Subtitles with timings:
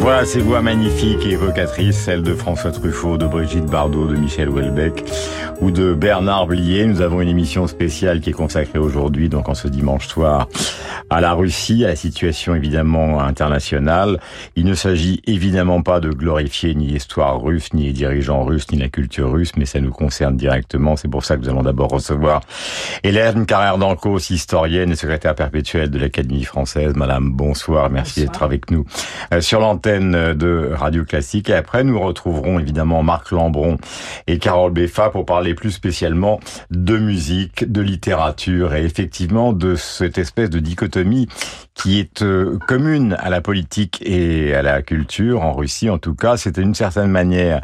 [0.00, 4.48] Voilà ces voix magnifiques et évocatrices, celles de François Truffaut, de Brigitte Bardot, de Michel
[4.48, 5.04] Houellebecq
[5.60, 6.86] ou de Bernard Blier.
[6.86, 10.48] Nous avons une émission spéciale qui est consacrée aujourd'hui, donc en ce dimanche soir,
[11.10, 14.20] à la Russie, à la situation évidemment internationale.
[14.54, 18.78] Il ne s'agit évidemment pas de glorifier ni l'histoire russe, ni les dirigeants russes, ni
[18.78, 20.94] la culture russe, mais ça nous concerne directement.
[20.96, 22.42] C'est pour ça que nous allons d'abord recevoir
[23.02, 26.94] Hélène Carrère d'Ancos, historienne et secrétaire perpétuelle de l'Académie française.
[26.94, 28.84] Madame, bonsoir, merci d'être avec nous
[29.34, 31.48] euh, sur l'antenne de Radio Classique.
[31.48, 33.78] Et après, nous retrouverons évidemment Marc Lambron
[34.26, 40.18] et Carole Beffa pour parler plus spécialement de musique, de littérature et effectivement de cette
[40.18, 41.28] espèce de dichotomie
[41.72, 46.14] qui est euh, commune à la politique et à la culture en Russie en tout
[46.14, 46.36] cas.
[46.36, 47.62] C'était d'une certaine manière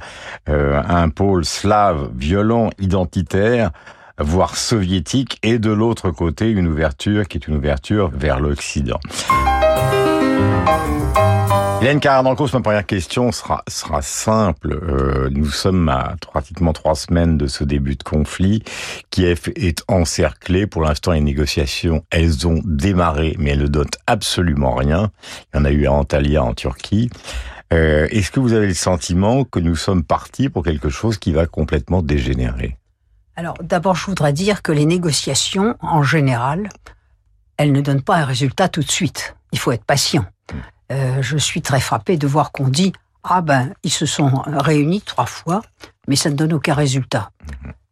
[0.48, 3.70] euh, un pôle slave, violent, identitaire
[4.16, 9.00] voire soviétique, et de l'autre côté une ouverture qui est une ouverture vers l'Occident.
[11.84, 14.72] Hélène Cardanco, ma première question sera, sera simple.
[14.72, 18.62] Euh, nous sommes à pratiquement trois semaines de ce début de conflit.
[19.10, 20.66] Kiev est encerclé.
[20.66, 25.10] Pour l'instant, les négociations, elles ont démarré, mais elles ne donnent absolument rien.
[25.52, 27.10] Il y en a eu à Antalya, en Turquie.
[27.74, 31.32] Euh, Est-ce que vous avez le sentiment que nous sommes partis pour quelque chose qui
[31.32, 32.78] va complètement dégénérer?
[33.36, 36.70] Alors, d'abord, je voudrais dire que les négociations, en général,
[37.58, 39.36] elles ne donnent pas un résultat tout de suite.
[39.52, 40.24] Il faut être patient.
[40.92, 42.92] Euh, je suis très frappé de voir qu'on dit
[43.22, 45.62] ah ben ils se sont réunis trois fois,
[46.08, 47.30] mais ça ne donne aucun résultat.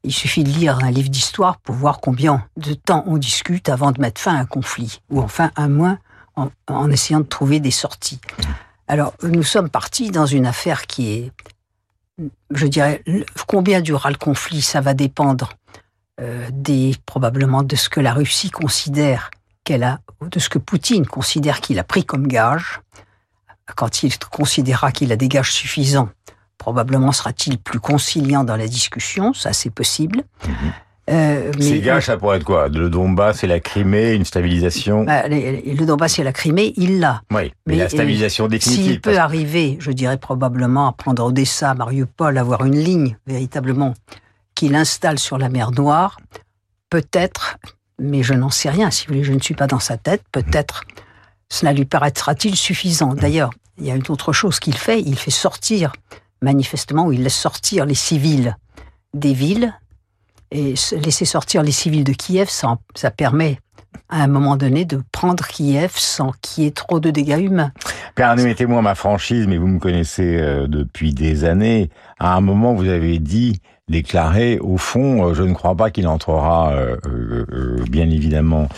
[0.04, 3.92] Il suffit de lire un livre d'histoire pour voir combien de temps on discute avant
[3.92, 5.98] de mettre fin à un conflit, ou enfin un moins
[6.36, 8.20] en, en essayant de trouver des sorties.
[8.88, 11.32] Alors nous sommes partis dans une affaire qui est,
[12.50, 13.02] je dirais,
[13.46, 15.54] combien durera le conflit, ça va dépendre
[16.20, 19.30] euh, des probablement de ce que la Russie considère
[19.64, 22.80] qu'elle a, de ce que Poutine considère qu'il a pris comme gage,
[23.76, 26.08] quand il considérera qu'il a des gages suffisants,
[26.58, 30.22] probablement sera-t-il plus conciliant dans la discussion, ça c'est possible.
[31.10, 32.68] Euh, Ces gages, ça pourrait être quoi?
[32.68, 35.02] Le Donbass et la Crimée, une stabilisation?
[35.04, 37.22] Bah, Le Donbass et la Crimée, il l'a.
[37.32, 38.84] Oui, mais, la stabilisation définitive.
[38.84, 43.94] S'il peut arriver, je dirais probablement à prendre Odessa, Mariupol, avoir une ligne véritablement
[44.54, 46.18] qu'il installe sur la mer Noire,
[46.88, 47.58] peut-être
[47.98, 48.90] mais je n'en sais rien.
[48.90, 50.22] Si vous voulez, je ne suis pas dans sa tête.
[50.32, 50.84] Peut-être
[51.48, 53.14] cela lui paraîtra-t-il suffisant.
[53.14, 55.00] D'ailleurs, il y a une autre chose qu'il fait.
[55.00, 55.92] Il fait sortir,
[56.40, 58.56] manifestement, ou il laisse sortir les civils
[59.14, 59.74] des villes.
[60.50, 63.58] Et laisser sortir les civils de Kiev, ça, ça permet
[64.10, 67.72] à un moment donné de prendre Kiev sans qu'il y ait trop de dégâts humains.
[68.14, 71.88] Permettez-moi ma franchise, mais vous me connaissez euh, depuis des années.
[72.18, 76.06] À un moment, vous avez dit déclaré, au fond, euh, je ne crois pas qu'il
[76.08, 78.68] entrera, euh, euh, bien évidemment,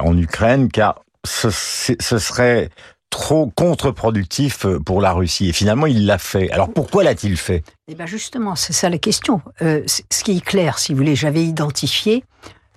[0.00, 2.70] en Ukraine, car ce, serait
[3.10, 5.48] trop contre-productif pour la Russie.
[5.48, 6.50] Et finalement, il l'a fait.
[6.50, 7.62] Alors pourquoi l'a-t-il fait?
[7.88, 9.40] Eh bien justement, c'est ça la question.
[9.60, 12.24] ce qui est clair, si vous voulez, j'avais identifié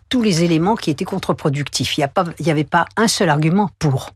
[0.10, 1.98] tous les éléments qui étaient contre-productifs.
[1.98, 2.08] Il
[2.40, 4.12] n'y avait pas un seul argument pour.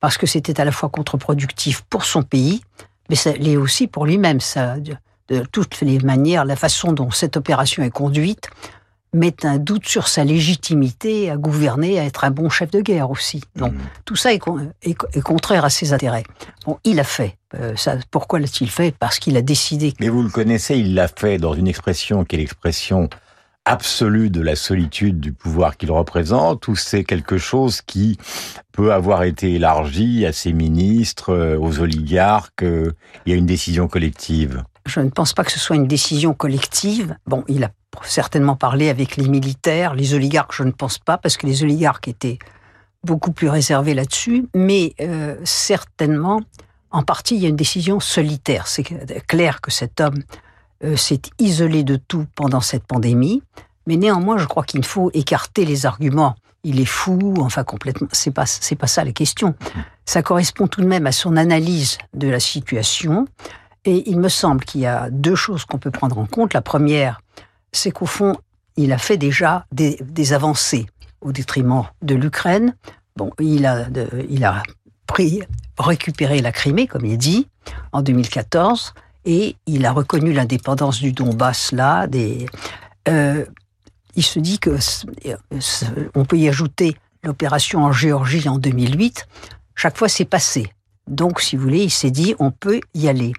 [0.00, 2.62] Parce que c'était à la fois contre-productif pour son pays,
[3.10, 4.40] mais ça l'est aussi pour lui-même.
[4.40, 4.76] Ça,
[5.30, 8.50] de toutes les manières, la façon dont cette opération est conduite
[9.12, 13.10] met un doute sur sa légitimité à gouverner, à être un bon chef de guerre
[13.10, 13.42] aussi.
[13.56, 13.80] Donc mmh.
[14.04, 14.40] tout ça est,
[14.82, 16.24] est, contraire à ses intérêts.
[16.64, 17.36] Bon, il a fait.
[17.54, 18.94] Euh, ça, pourquoi l'a-t-il fait?
[18.96, 19.94] Parce qu'il a décidé.
[19.98, 23.08] Mais vous le connaissez, il l'a fait dans une expression qui est l'expression
[23.64, 28.16] absolue de la solitude du pouvoir qu'il représente, ou c'est quelque chose qui
[28.72, 32.92] peut avoir été élargi à ses ministres, euh, aux oligarques, euh,
[33.26, 36.34] il y a une décision collective je ne pense pas que ce soit une décision
[36.34, 37.16] collective.
[37.26, 37.70] Bon, il a
[38.02, 42.08] certainement parlé avec les militaires, les oligarques, je ne pense pas, parce que les oligarques
[42.08, 42.38] étaient
[43.04, 46.40] beaucoup plus réservés là-dessus, mais euh, certainement,
[46.90, 48.66] en partie, il y a une décision solitaire.
[48.66, 48.82] C'est
[49.26, 50.22] clair que cet homme
[50.84, 53.42] euh, s'est isolé de tout pendant cette pandémie,
[53.86, 56.34] mais néanmoins, je crois qu'il faut écarter les arguments.
[56.62, 58.08] Il est fou, enfin complètement.
[58.12, 59.54] C'est pas, c'est pas ça la question.
[60.04, 63.26] Ça correspond tout de même à son analyse de la situation.
[63.84, 66.52] Et il me semble qu'il y a deux choses qu'on peut prendre en compte.
[66.52, 67.20] La première,
[67.72, 68.36] c'est qu'au fond,
[68.76, 70.86] il a fait déjà des, avancées
[71.20, 72.74] au détriment de l'Ukraine.
[73.16, 73.86] Bon, il a,
[74.28, 74.62] il a
[75.06, 75.42] pris,
[75.78, 77.48] récupéré la Crimée, comme il dit,
[77.92, 78.94] en 2014,
[79.24, 82.06] et il a reconnu l'indépendance du Donbass là.
[83.08, 83.44] Euh,
[84.16, 84.76] il se dit que
[86.14, 89.26] on peut y ajouter l'opération en Géorgie en 2008.
[89.74, 90.72] Chaque fois, c'est passé.
[91.08, 93.32] Donc, si vous voulez, il s'est dit, on peut y aller.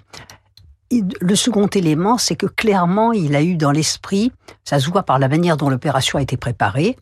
[0.91, 4.31] le second élément, c'est que clairement, il a eu dans l'esprit,
[4.63, 6.97] ça se voit par la manière dont l'opération a été préparée,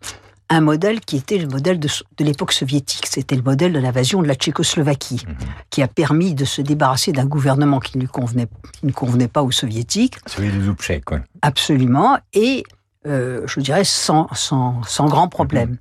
[0.50, 1.88] un modèle qui était le modèle de,
[2.20, 3.06] l'époque soviétique.
[3.06, 5.36] C'était le modèle de l'invasion de la Tchécoslovaquie, mhm.
[5.70, 8.48] qui a permis de se débarrasser d'un gouvernement qui, convenait,
[8.84, 10.18] ne convenait pas aux soviétiques.
[10.26, 11.20] Celui de Zubček, quoi.
[11.42, 12.18] Absolument.
[12.34, 12.64] Et,
[13.06, 15.70] euh, je dirais, sans, sans, sans grand problème.
[15.70, 15.78] Mhm.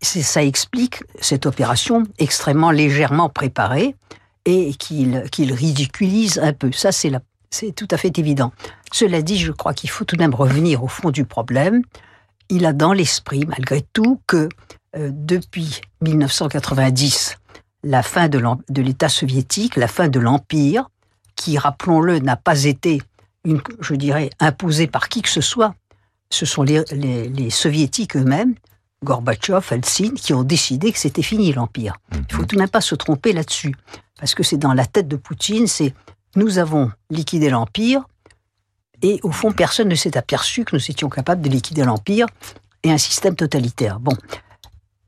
[0.00, 3.96] Ça explique cette opération extrêmement légèrement préparée
[4.44, 6.72] et qu'il ridiculise un peu.
[6.72, 7.12] Ça, c'est
[7.74, 8.52] tout à fait évident.
[8.92, 11.82] Cela dit, je crois qu'il faut tout de même revenir au fond du problème
[12.52, 14.48] il a dans l'esprit, malgré tout, que
[14.96, 17.38] euh, depuis 1990,
[17.82, 20.90] la fin de l'État soviétique, la fin de l'Empire,
[21.34, 23.00] qui, rappelons-le, n'a pas été,
[23.80, 25.74] je dirais, imposée par qui que ce soit,
[26.30, 28.54] ce sont les, soviétiques eux-mêmes,
[29.04, 31.96] Gorbatchev, Helsinki, qui ont décidé que c'était fini l'Empire.
[32.12, 33.74] Il faut tout de même pas se tromper là-dessus,
[34.18, 35.94] parce que c'est dans la tête de Poutine, c'est
[36.36, 38.02] nous avons liquidé l'Empire,
[39.02, 42.26] et au fond, personne ne s'est aperçu que nous étions capables de liquider l'Empire
[42.82, 44.00] et un système totalitaire.
[44.00, 44.16] Bon.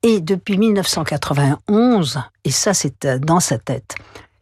[0.03, 3.95] Et depuis 1991, et ça c'est euh, dans sa tête,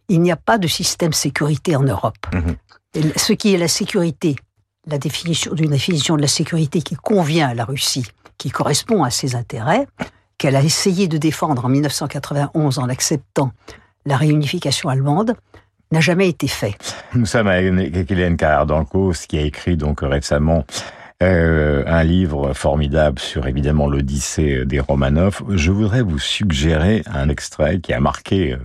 [0.09, 2.17] il n'y a pas de système sécurité en Europe.
[2.33, 3.13] Mhm.
[3.17, 4.37] ce qui est la sécurité,
[4.87, 8.05] la définition d'une définition de la sécurité qui convient à la Russie,
[8.43, 9.87] qui correspond à ses intérêts,
[10.37, 13.53] qu'elle a essayé de défendre en 1991 en acceptant
[14.05, 15.35] la réunification allemande,
[15.93, 16.75] n'a jamais été fait.
[17.15, 20.65] Nous sommes avec Hélène Carrère-Dancos, qui a écrit donc récemment
[21.23, 25.43] euh, un livre formidable sur évidemment l'Odyssée des Romanov.
[25.51, 28.59] Je voudrais vous suggérer un extrait qui a marqué euh,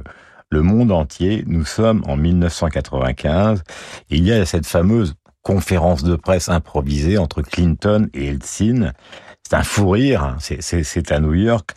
[0.50, 1.44] le monde entier.
[1.46, 3.62] Nous sommes en 1995
[4.10, 5.14] et il y a cette fameuse
[5.44, 8.94] conférence de presse improvisée entre Clinton et Eltsine
[9.50, 11.70] c'est un fou rire, c'est à New York.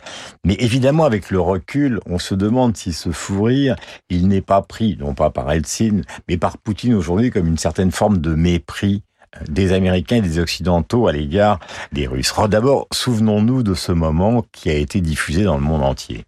[0.43, 3.77] Mais évidemment, avec le recul, on se demande si ce fou rire,
[4.09, 7.91] il n'est pas pris, non pas par Eltsine, mais par Poutine aujourd'hui comme une certaine
[7.91, 9.03] forme de mépris
[9.37, 11.61] euh, des Américains et des Occidentaux à l'égard
[11.93, 12.33] des Russes.
[12.49, 16.25] D'abord, souvenons-nous de ce moment qui a été diffusé dans le monde entier.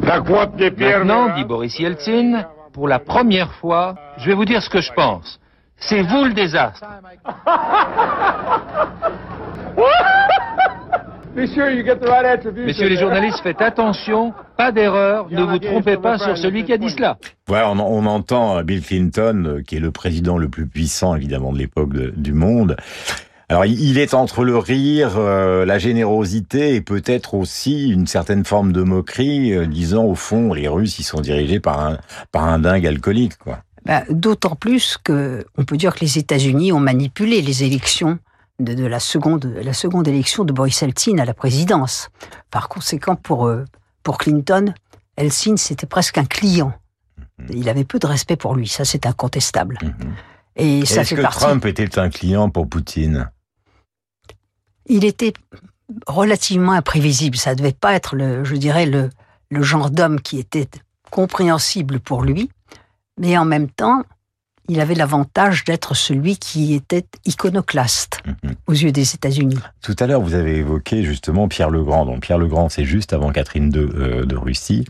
[0.00, 4.92] Maintenant, dit Boris Yeltsin, pour la première fois, je vais vous dire ce que je
[4.92, 5.40] pense.
[5.76, 6.84] C'est vous le désastre.
[11.34, 16.78] Messieurs les journalistes, faites attention, pas d'erreur, ne vous trompez pas sur celui qui a
[16.78, 17.18] dit cela.
[17.48, 21.52] Voilà, on, entend euh, Bill Clinton, euh, qui est le président le plus puissant évidemment
[21.52, 22.76] de l'époque du monde.
[23.48, 28.72] Alors il est entre le rire, euh, la générosité et peut-être aussi une certaine forme
[28.72, 31.98] de moquerie, disant au fond les Russes ils sont dirigés par un
[32.32, 33.58] par un dingue alcoolique quoi.
[33.84, 38.18] Bah, d'autant plus que on peut dire que les États-Unis ont manipulé les élections
[38.60, 42.08] de, la, seconde, la seconde élection de Boris Eltsine à la présidence.
[42.50, 43.64] Par conséquent, pour, euh,
[44.02, 44.72] pour Clinton,
[45.16, 46.72] Eltsine, c'était presque un client.
[47.38, 47.46] Mhm.
[47.50, 49.78] Il avait peu de respect pour lui, ça c'est incontestable.
[49.82, 50.14] Mhm.
[50.56, 53.30] Et ça Est-ce que Trump était un client pour Poutine?
[54.86, 55.32] Il était
[56.06, 57.36] relativement imprévisible.
[57.36, 59.10] Ça devait pas être, le, je dirais, le,
[59.50, 60.68] le genre d'homme qui était
[61.10, 62.50] compréhensible pour lui,
[63.18, 64.04] mais en même temps,
[64.68, 68.54] il avait l'avantage d'être celui qui était iconoclaste mhm.
[68.66, 69.58] aux yeux des États-Unis.
[69.82, 72.06] Tout à l'heure, vous avez évoqué justement Pierre le Grand.
[72.06, 74.84] Donc Pierre le Grand, c'est juste avant Catherine II euh, de Russie.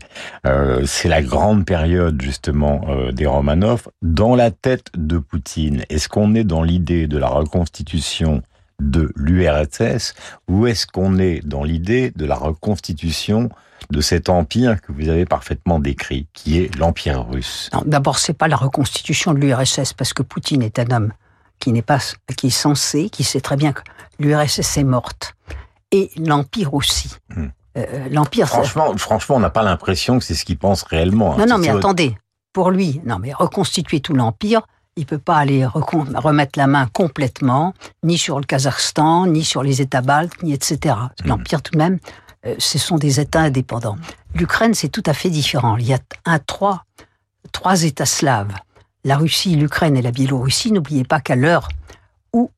[0.45, 3.87] Euh, c'est la grande période justement euh, des Romanov.
[4.01, 8.41] Dans la tête de Poutine, est-ce qu'on est dans l'idée de la reconstitution
[8.79, 10.13] de l'URSS
[10.47, 13.49] ou est-ce qu'on est dans l'idée de la reconstitution
[13.91, 17.69] de cet empire que vous avez parfaitement décrit, qui est l'empire russe?
[17.85, 21.13] D'abord, c'est pas la reconstitution de l'URSS, parce que Poutine est un homme
[21.59, 21.99] qui n'est pas,
[22.35, 23.81] qui est censé, qui sait très bien que
[24.19, 25.35] l'URSS est morte,
[25.91, 27.15] et l'empire aussi.
[27.35, 27.47] Hmm.
[27.77, 28.47] Euh, l'empire.
[28.47, 31.33] Franchement, franchement, on n'a pas l'impression que c'est ce qu'il pense réellement.
[31.33, 31.39] Hein.
[31.39, 32.17] Non, non, mais attendez.
[32.53, 34.61] Pour lui, non, mais reconstituer tout l'empire,
[34.97, 37.73] il peut pas aller remettre la main complètement,
[38.03, 40.95] ni sur le Kazakhstan, ni sur les États baltes, ni etc.
[41.25, 41.99] L'empire tout de même
[42.45, 43.97] euh, ce sont des États indépendants.
[44.33, 45.77] L'Ukraine, c'est tout à fait différent.
[45.77, 46.85] Il y a un, trois,
[47.51, 48.53] trois États slaves.
[49.03, 50.71] La Russie, l'Ukraine et la Biélorussie.
[50.71, 51.67] N'oubliez pas qu'à l'heure
[52.33, 52.51] où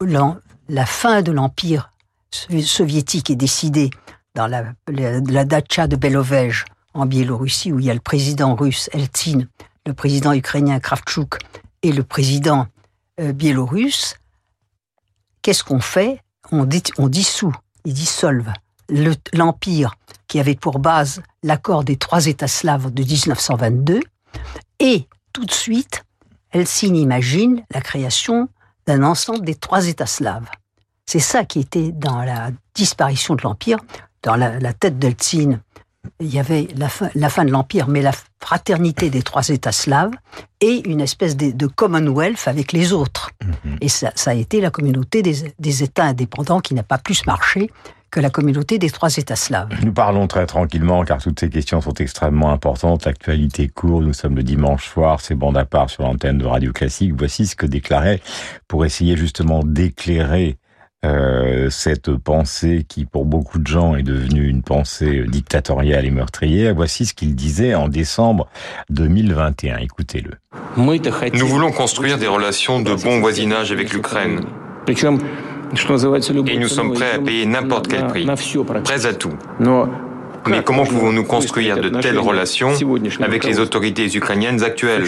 [0.69, 1.91] la fin de l'Empire
[2.31, 3.89] soviétique est décidée
[4.35, 8.89] dans la, la, dacha de Belovej en Biélorussie, où il y a le président russe
[8.93, 9.47] Eltsine,
[9.85, 11.39] le président ukrainien Kravchuk
[11.87, 12.67] et le président
[13.19, 14.15] euh, biélorusse,
[15.41, 16.21] qu'est-ce qu'on fait?
[16.51, 17.53] On, dissout,
[17.85, 18.53] ils dissolvent
[19.33, 19.95] l'Empire
[20.27, 23.99] qui avait pour base l'accord des trois États slaves de 1922,
[24.79, 26.03] et tout de suite,
[26.51, 28.49] Helsinki imagine la création
[28.85, 30.49] d'un ensemble des trois États slaves.
[31.05, 33.79] C'est ça qui était dans la disparition de l'Empire,
[34.23, 35.61] dans la, tête d'Eltsine.
[36.19, 40.11] Il y avait la fin, de l'Empire, mais la fraternité des trois États slaves
[40.61, 43.31] et une espèce de, Commonwealth avec les autres.
[43.43, 43.77] Mhm.
[43.81, 47.69] Et ça, a été la communauté des, des États indépendants qui n'a pas plus marché
[48.09, 49.69] que la communauté des trois États slaves.
[49.83, 53.05] Nous parlons très tranquillement car toutes ces questions sont extrêmement importantes.
[53.05, 56.71] L'actualité court, nous sommes le dimanche soir, c'est bande à part sur l'antenne de Radio
[56.71, 57.13] Classique.
[57.17, 58.21] Voici ce que déclarait,
[58.67, 60.57] pour essayer justement d'éclairer
[61.05, 66.73] euh, cette pensée qui, pour beaucoup de gens, est devenue une pensée dictatoriale et meurtrière.
[66.75, 68.47] Voici ce qu'il disait en décembre
[68.89, 69.77] 2021.
[69.77, 70.31] Écoutez-le.
[71.33, 74.41] Nous voulons construire des relations de bon voisinage avec l'Ukraine.
[76.47, 78.25] Et nous sommes prêts à payer n'importe quel prix,
[78.83, 79.33] prêts à tout.
[80.49, 82.73] Mais comment pouvons-nous construire de telles relations
[83.21, 85.03] avec les autorités ukrainiennes actuelles?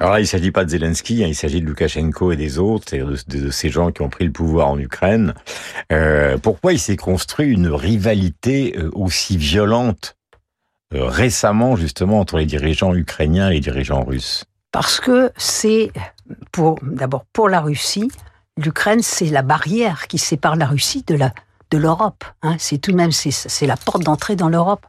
[0.00, 2.58] Alors là, il ne s'agit pas de Zelensky, hein, il s'agit de Loukachenko et des
[2.58, 5.34] autres, et de, ces gens qui ont pris le pouvoir en Ukraine.
[5.92, 10.16] Euh, pourquoi il s'est construit une rivalité euh, aussi violente
[10.94, 14.44] euh, récemment, justement, entre les dirigeants ukrainiens et les dirigeants russes?
[14.72, 15.90] Parce que c'est,
[16.52, 18.10] pour d'abord pour la Russie,
[18.56, 21.32] l'Ukraine, c'est la barrière qui sépare la Russie de la
[21.70, 22.24] de l'Europe.
[22.42, 22.56] Hein.
[22.58, 24.86] C'est tout de même c'est la porte d'entrée dans l'Europe.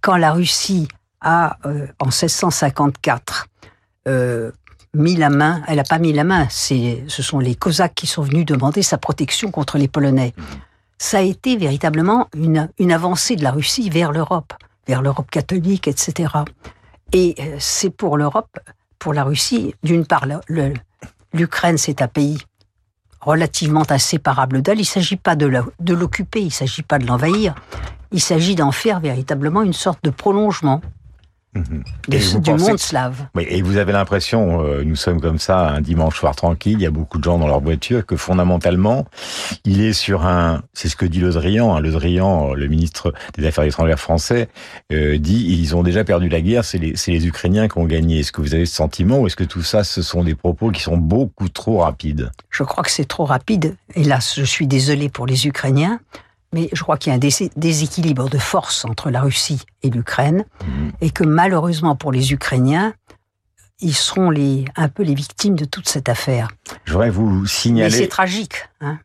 [0.00, 0.88] Quand la Russie
[1.20, 3.46] a euh, en 1654
[4.08, 4.50] euh,
[4.94, 6.48] mis la main, elle n'a pas mis la main.
[6.50, 10.34] Ce sont les Cosaques qui sont venus demander sa protection contre les Polonais.
[10.98, 14.54] Ça a été véritablement une, une avancée de la Russie vers l'Europe,
[14.86, 16.34] vers l'Europe catholique, etc.
[17.12, 18.58] Et euh, c'est pour l'Europe,
[18.98, 20.26] pour la Russie, d'une part,
[21.32, 22.38] l'Ukraine, c'est un pays
[23.22, 24.78] relativement inséparable d'elle.
[24.78, 25.46] Il ne s'agit pas de
[25.94, 27.54] l'occuper, il ne s'agit pas de l'envahir.
[28.12, 30.82] Il s'agit d'en faire véritablement une sorte de prolongement.
[31.54, 31.84] Mhm.
[32.40, 33.26] du monde slave.
[33.34, 36.82] Oui, et vous avez l'impression, euh, nous sommes comme ça un dimanche soir tranquille, il
[36.82, 39.06] y a beaucoup de gens dans leur voiture, que fondamentalement,
[39.64, 43.12] il est sur un, c'est ce que dit Le Drian, hein, Le Drian, le ministre
[43.36, 44.48] des Affaires étrangères français,
[44.92, 48.20] euh, dit ils ont déjà perdu la guerre, c'est les, les Ukrainiens qui ont gagné.
[48.20, 50.70] Est-ce que vous avez ce sentiment ou est-ce que tout ça, ce sont des propos
[50.70, 52.30] qui sont beaucoup trop rapides?
[52.48, 53.76] Je crois que c'est trop rapide.
[53.94, 56.00] Hélas, je suis désolé pour les Ukrainiens.
[56.52, 60.44] Mais je crois qu'il y a un déséquilibre de force entre la Russie et l'Ukraine,
[60.66, 60.92] mhm.
[61.00, 62.92] et que malheureusement pour les Ukrainiens,
[63.80, 66.48] ils seront les, un peu les victimes de toute cette affaire.
[66.84, 67.90] Je voudrais vous signaler.
[67.90, 68.68] Mais c'est tragique.
[68.80, 68.98] Hein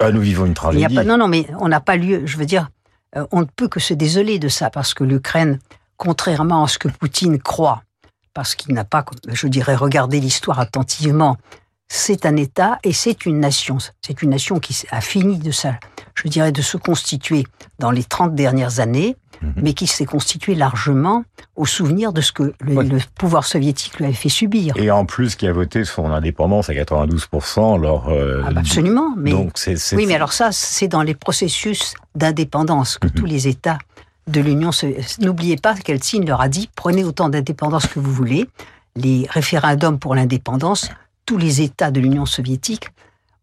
[0.00, 0.94] ah, nous vivons une tragédie.
[1.06, 2.22] non, non, mais on n'a pas lieu.
[2.26, 2.68] Je veux dire,
[3.16, 5.58] euh, on ne peut que se désoler de ça, parce que l'Ukraine,
[5.96, 7.82] contrairement à ce que Poutine croit,
[8.34, 11.36] parce qu'il n'a pas, je dirais, regardé l'histoire attentivement,
[11.88, 13.78] c'est un État et c'est une nation.
[14.02, 15.78] C'est une nation qui a fini de ça,
[16.24, 17.44] je dirais, de se constituer
[17.78, 19.52] dans les 30 dernières années, mhm.
[19.56, 21.24] mais qui s'est constituée largement
[21.56, 24.76] au souvenir de ce que le, pouvoir soviétique lui avait fait subir.
[24.76, 28.08] Et en plus, qui a voté son indépendance à 92%, alors...
[28.08, 29.30] Euh, ah, absolument, mais...
[29.30, 29.52] Donc
[29.92, 33.12] oui, mais alors ça, c'est dans les processus d'indépendance que mhm.
[33.12, 33.78] tous les États
[34.26, 34.70] de l'Union...
[35.20, 38.48] N'oubliez pas qu'Eltsine leur a dit, prenez autant d'indépendance que vous voulez,
[38.96, 40.90] les référendums pour l'indépendance
[41.26, 42.88] tous les États de l'Union soviétique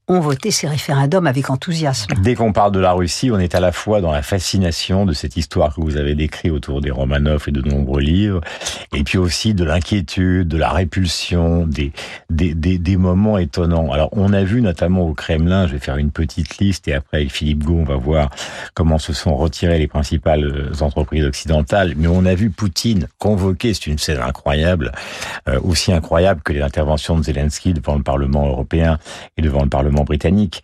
[0.07, 2.13] ont voté ces référendums avec enthousiasme.
[2.21, 5.13] Dès qu'on parle de la Russie, on est à la fois dans la fascination de
[5.13, 8.41] cette histoire que vous avez décrite autour des Romanov et de nombreux livres,
[8.93, 11.91] et puis aussi de l'inquiétude, de la répulsion, des,
[12.29, 13.91] des, des, des, moments étonnants.
[13.91, 17.17] Alors, on a vu notamment au Kremlin, je vais faire une petite liste, et après
[17.17, 18.29] avec Philippe Gau, on va voir
[18.73, 23.73] comment se sont retirées les principales euh, entreprises occidentales, mais on a vu Poutine convoquer,
[23.73, 24.91] c'est une scène incroyable,
[25.49, 28.99] euh, aussi incroyable que les interventions de Zelensky devant le Parlement européen
[29.37, 30.63] et devant le Parlement britannique,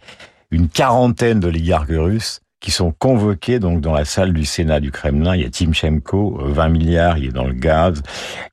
[0.51, 5.35] une quarantaine d'oligarques russes qui sont convoqués donc dans la salle du Sénat du Kremlin.
[5.35, 8.03] Il y a Timchenko, 20 milliards, il est dans le gaz.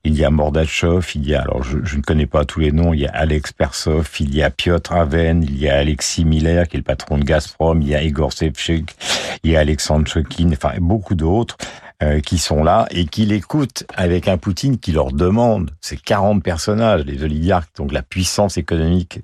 [0.03, 2.93] Il y a Mordachov, il y a, alors je, ne connais pas tous les noms,
[2.93, 6.67] il y a Alex Persov, il y a Piotr Aven, il y a Alexis Miller,
[6.67, 8.95] qui est le patron de Gazprom, il y a Igor Sevchik,
[9.43, 11.57] il y a Alexandre Chokin, enfin beaucoup d'autres.
[12.01, 16.41] Euh, qui sont là et qui l'écoutent avec un Poutine qui leur demande, ces 40
[16.41, 19.19] personnages, les oligarques, donc la puissance économique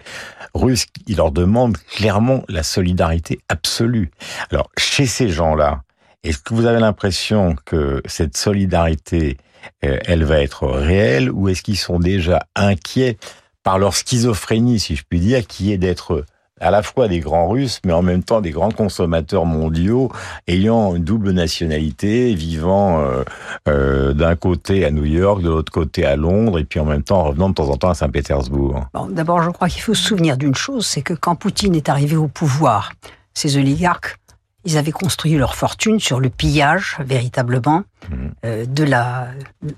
[0.53, 4.12] russe, il leur demande clairement la solidarité absolue.
[4.51, 5.84] Alors, chez ces gens-là,
[6.25, 9.38] est-ce que vous avez l'impression que cette solidarité,
[9.86, 13.17] euh, elle va être réelle ou est-ce qu'ils sont déjà inquiets
[13.63, 16.25] par leur schizophrénie, si je puis dire, qui est d'être
[16.62, 20.09] à la fois des grands Russes, mais en même temps des grands consommateurs mondiaux,
[20.47, 23.24] ayant une double nationalité, vivant euh,
[23.67, 27.03] euh, d'un côté à New York, de l'autre côté à Londres, et puis en même
[27.03, 28.85] temps revenant de temps en temps à Saint-Pétersbourg.
[28.93, 31.89] Bon, D'abord, je crois qu'il faut se souvenir d'une chose, c'est que quand Poutine est
[31.89, 32.93] arrivé au pouvoir,
[33.33, 34.17] ces oligarques,
[34.63, 38.31] ils avaient construit leur fortune sur le pillage, véritablement, Mhm.
[38.45, 39.27] euh, de la,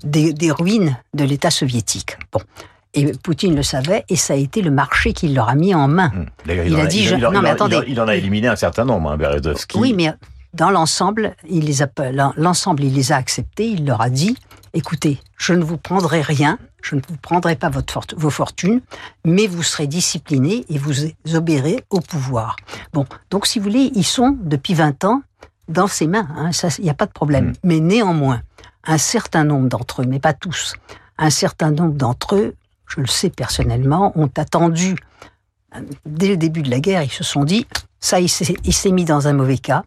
[0.04, 2.18] des, des ruines de l'État soviétique.
[2.32, 2.40] Bon.
[2.98, 5.88] Et Poutine le savait, et ça a été le marché qu'il leur a mis en
[5.88, 6.10] main.
[6.14, 6.26] Hum.
[6.46, 7.80] D'ailleurs, Il en a dit, je- il non, mais attendez.
[7.86, 9.18] il en a éliminé un certain nombre, hein.
[9.74, 10.12] Oui, mais
[10.54, 11.88] dans l'ensemble, il les a,
[12.36, 13.68] l'ensemble, il les a acceptés.
[13.68, 14.36] Il leur a dit
[14.74, 18.80] écoutez, je ne vous prendrai rien, je ne vous prendrai pas votre fort- vos fortunes,
[19.24, 20.92] mais vous serez disciplinés et vous
[21.34, 22.56] obéirez au pouvoir.
[22.92, 25.22] Bon, donc si vous voulez, ils sont depuis 20 ans
[25.68, 26.28] dans ses mains.
[26.36, 27.48] hein, il n'y a pas de problème.
[27.48, 27.52] Mm.
[27.64, 28.42] Mais néanmoins,
[28.86, 30.74] un certain nombre d'entre eux, mais pas tous,
[31.18, 32.54] un certain nombre d'entre eux,
[32.88, 34.96] je le sais personnellement, ont attendu
[35.76, 37.02] euh, dès le début de la guerre.
[37.02, 37.66] Ils se sont dit
[38.00, 39.82] ça, il s'est mis dans un mauvais cas,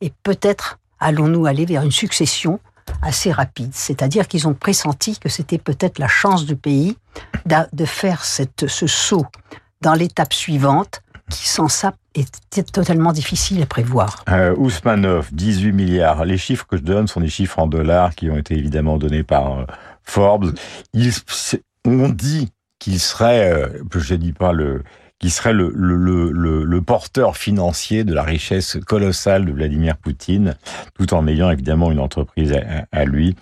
[0.00, 2.60] et peut-être allons-nous aller vers une succession
[3.02, 3.70] assez rapide.
[3.72, 6.96] C'est-à-dire qu'ils ont pressenti que c'était peut-être la chance du pays
[7.46, 9.26] de faire ce saut
[9.80, 14.24] dans l'étape suivante, qui sans ça était totalement difficile à prévoir.
[14.28, 16.24] Euh, Ousmanov, 18 milliards.
[16.24, 19.22] Les chiffres que je donne sont des chiffres en dollars qui ont été évidemment donnés
[19.22, 19.64] par euh,
[20.04, 20.54] Forbes.
[21.84, 24.82] On dit qu'il serait, euh, je dis pas le,
[25.20, 30.56] qui serait le, le, le, le, porteur financier de la richesse colossale de Vladimir Poutine,
[30.98, 33.36] tout en ayant évidemment une entreprise à, à lui.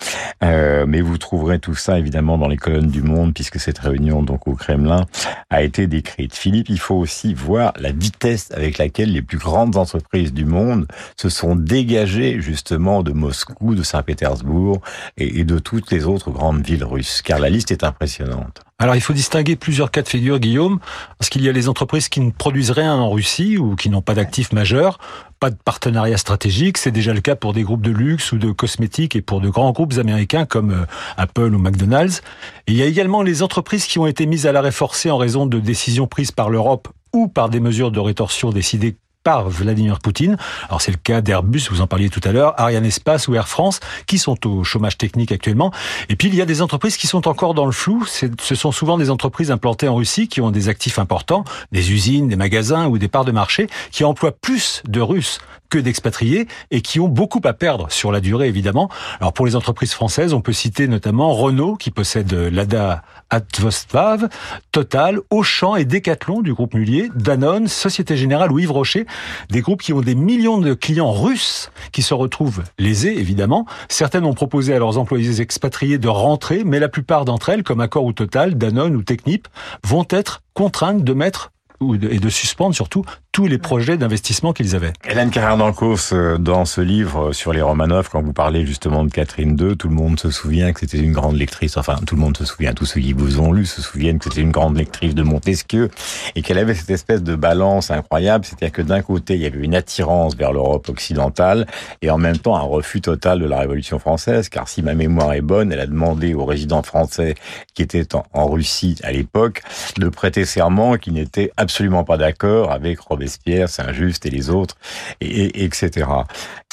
[0.44, 4.22] Euh, mais vous trouverez tout ça évidemment dans les colonnes du Monde, puisque cette réunion
[4.22, 5.06] donc au Kremlin
[5.50, 6.34] a été décrite.
[6.34, 10.86] Philippe, il faut aussi voir la vitesse avec laquelle les plus grandes entreprises du monde
[11.16, 14.80] se sont dégagées justement de Moscou, de Saint-Pétersbourg
[15.16, 18.62] et, et de toutes les autres grandes villes russes, car la liste est impressionnante.
[18.82, 20.80] Alors il faut distinguer plusieurs cas de figure, Guillaume,
[21.16, 24.02] parce qu'il y a les entreprises qui ne produisent rien en Russie ou qui n'ont
[24.02, 24.98] pas d'actifs majeurs,
[25.38, 26.78] pas de partenariat stratégique?
[26.78, 29.48] C'est déjà le cas pour des groupes de luxe ou de cosmétiques et pour de
[29.48, 30.84] grands groupes américains comme euh,
[31.16, 32.22] Apple ou McDonald's.
[32.66, 35.46] Il y a également les entreprises qui ont été mises à l'arrêt forcé en raison
[35.46, 40.36] de décisions prises par l'Europe ou par des mesures de rétorsion décidées par Vladimir Poutine.
[40.68, 43.48] Alors c'est le cas d'Airbus, vous en parliez tout à l'heure, Ariane Espace ou Air
[43.48, 45.72] France, qui sont au chômage technique actuellement.
[46.08, 48.04] Et puis il y a des entreprises qui sont encore dans le flou.
[48.06, 52.28] Ce sont souvent des entreprises implantées en Russie qui ont des actifs importants, des usines,
[52.28, 55.40] des magasins ou des parts de marché, qui emploient plus de Russes
[55.72, 58.90] que d'expatriés et qui ont beaucoup à perdre sur la durée évidemment.
[59.20, 64.28] Alors pour les entreprises françaises, on peut citer notamment Renault qui possède l'ADA Atvostvav,
[64.70, 69.06] Total, Auchan et Decathlon du groupe Mullier, Danone, Société Générale ou Yves Rocher,
[69.48, 73.64] des groupes qui ont des millions de clients russes qui se retrouvent lésés évidemment.
[73.88, 77.80] Certaines ont proposé à leurs employés expatriés de rentrer, mais la plupart d'entre elles, comme
[77.80, 79.48] Accor ou Total, Danone ou Technip,
[79.82, 81.50] vont être contraintes de mettre
[81.94, 84.92] et de suspendre surtout tous les projets d'investissement qu'ils avaient.
[85.08, 89.10] Hélène Carrère-Dancos, euh, dans ce livre euh, sur les Romanov, quand vous parlez justement de
[89.10, 92.20] Catherine II, tout le monde se souvient que c'était une grande lectrice, enfin tout le
[92.20, 94.76] monde se souvient, tous ceux qui vous ont lu se souviennent que c'était une grande
[94.76, 95.88] lectrice de Montesquieu
[96.34, 99.60] et qu'elle avait cette espèce de balance incroyable, c'est-à-dire que d'un côté il y avait
[99.60, 101.66] une attirance vers l'Europe occidentale
[102.02, 105.32] et en même temps un refus total de la Révolution française, car si ma mémoire
[105.32, 107.34] est bonne, elle a demandé aux résidents français
[107.72, 109.62] qui étaient en, Russie à l'époque
[109.96, 111.71] de prêter serment qui n'étaient absolument
[112.06, 114.76] pas d'accord avec Robespierre, Saint-Just et les autres,
[115.20, 116.06] et, et- etc.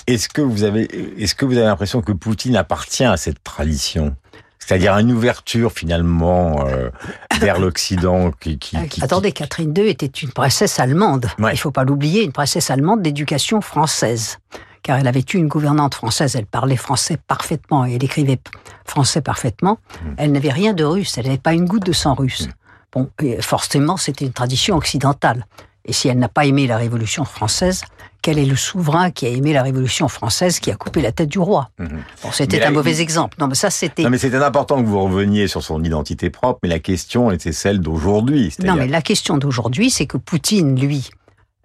[0.08, 0.88] Est-ce que vous avez,
[1.22, 4.16] est-ce que vous avez l'impression que Poutine appartient à cette tradition?
[4.58, 6.90] C'est-à-dire une ouverture finalement euh,
[7.40, 11.28] vers l'Occident qui, qui, Euh, qui- Attendez, Catherine II était une princesse allemande.
[11.40, 11.54] Ouais.
[11.54, 14.38] Il faut pas l'oublier, une princesse allemande d'éducation française.
[14.82, 18.40] Car elle avait eu une gouvernante française, elle parlait français parfaitement et elle écrivait
[18.86, 19.78] français parfaitement.
[20.04, 20.14] Hmm.
[20.18, 22.48] Elle n'avait rien de russe, elle n'avait pas une goutte de sang russe.
[22.94, 23.10] Bon,
[23.42, 25.46] forcément, c'était une tradition occidentale.
[25.86, 27.82] Et si elle n'a pas aimé la Révolution française,
[28.22, 31.30] quel est le souverain qui a aimé la Révolution française qui a coupé la tête
[31.30, 31.70] du roi?
[31.80, 32.04] Mhm.
[32.22, 33.38] Bon, c'était un mauvais il- exemple.
[33.40, 34.04] Non, mais ça, c'était.
[34.04, 37.54] Non mais c'était important que vous reveniez sur son identité propre, mais la question était
[37.54, 38.54] celle d'aujourd'hui.
[38.64, 41.10] Non, mais la question d'aujourd'hui, c'est que Poutine, lui,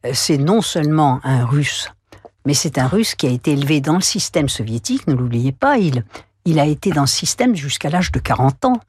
[0.06, 1.90] euh, c'est non seulement un Russe,
[2.46, 5.76] mais c'est un Russe qui a été élevé dans le système soviétique, ne l'oubliez pas,
[5.78, 6.04] il,
[6.44, 8.80] il a été dans ce système jusqu'à l'âge de 40 ans.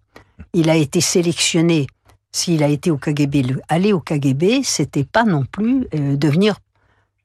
[0.53, 1.87] Il a été sélectionné,
[2.35, 6.55] s'il a été au KGB, le- aller au KGB, c'était pas non plus euh, devenir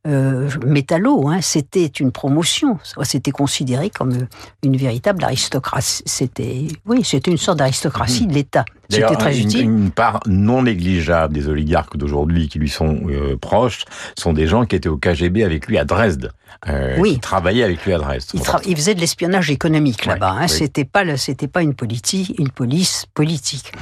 [0.06, 4.26] euh, métallo, hein, c'était une promotion, c'était considéré comme euh,
[4.62, 6.02] une véritable aristocratie.
[6.06, 8.64] C'était, oui, c'était une sorte d'aristocratie de l'État.
[8.88, 9.60] C'était très une, utile.
[9.64, 13.84] une part non négligeable des oligarques d'aujourd'hui qui lui sont euh, proches
[14.16, 16.32] sont des gens qui étaient au KGB avec lui à Dresde,
[16.68, 17.14] euh, Oui.
[17.14, 18.30] qui travaillaient avec lui à Dresde.
[18.32, 20.30] Il, il faisait de l'espionnage économique Ouais, là-bas.
[20.30, 20.42] Hein.
[20.44, 20.48] oui.
[20.48, 23.72] C'était pas c'était pas une politique, une police politique.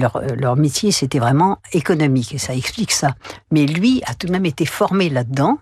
[0.00, 3.14] Leur, euh, leur métier c'était vraiment économique et ça explique ça.
[3.50, 5.58] Mais lui a tout de même été formé là-dedans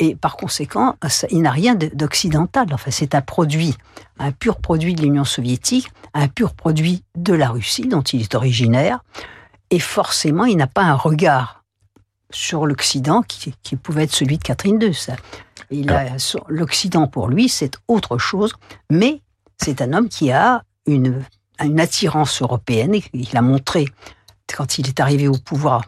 [0.00, 2.66] et par conséquent ça- il n'a rien de- d'occidental.
[2.72, 3.74] Enfin c'est un produit,
[4.18, 8.34] un pur produit de l'Union soviétique, un pur produit de la Russie dont il est
[8.34, 9.04] originaire
[9.70, 11.62] et forcément il n'a pas un regard
[12.30, 14.92] sur l'Occident qui, qui, pouvait être celui de Catherine II.
[16.48, 18.52] L'Occident, pour lui, c'est autre chose,
[18.90, 19.22] mais
[19.56, 21.22] c'est un homme qui a une,
[21.62, 23.86] une attirance européenne, et il a montré,
[24.54, 25.82] quand il est arrivé au pouvoir,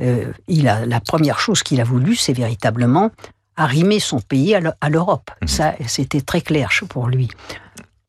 [0.00, 3.10] euh, il a, la première chose qu'il a voulu, c'est véritablement
[3.56, 5.30] arrimer son pays à l'Europe.
[5.42, 5.46] Mmh.
[5.46, 7.28] Ça, c'était très clair pour lui.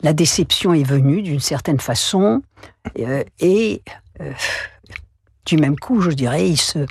[0.01, 2.41] La déception est venue d'une certaine façon,
[2.99, 3.81] euh, et
[4.21, 4.31] euh,
[5.45, 6.85] du même coup, je dirais, il, se,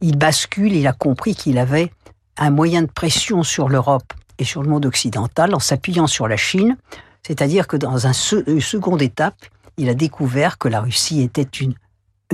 [0.00, 1.92] il bascule, il a compris qu'il avait
[2.36, 6.36] un moyen de pression sur l'Europe et sur le monde occidental en s'appuyant sur la
[6.36, 6.76] Chine,
[7.26, 8.12] c'est-à-dire que dans un
[8.46, 9.44] une seconde étape,
[9.76, 11.74] il a découvert que la Russie était une,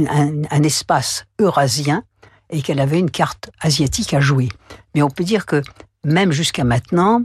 [0.08, 2.02] un, espace eurasien
[2.50, 4.48] et qu'elle avait une carte asiatique à jouer.
[4.94, 5.62] Mais on peut dire que
[6.04, 7.22] même jusqu'à maintenant,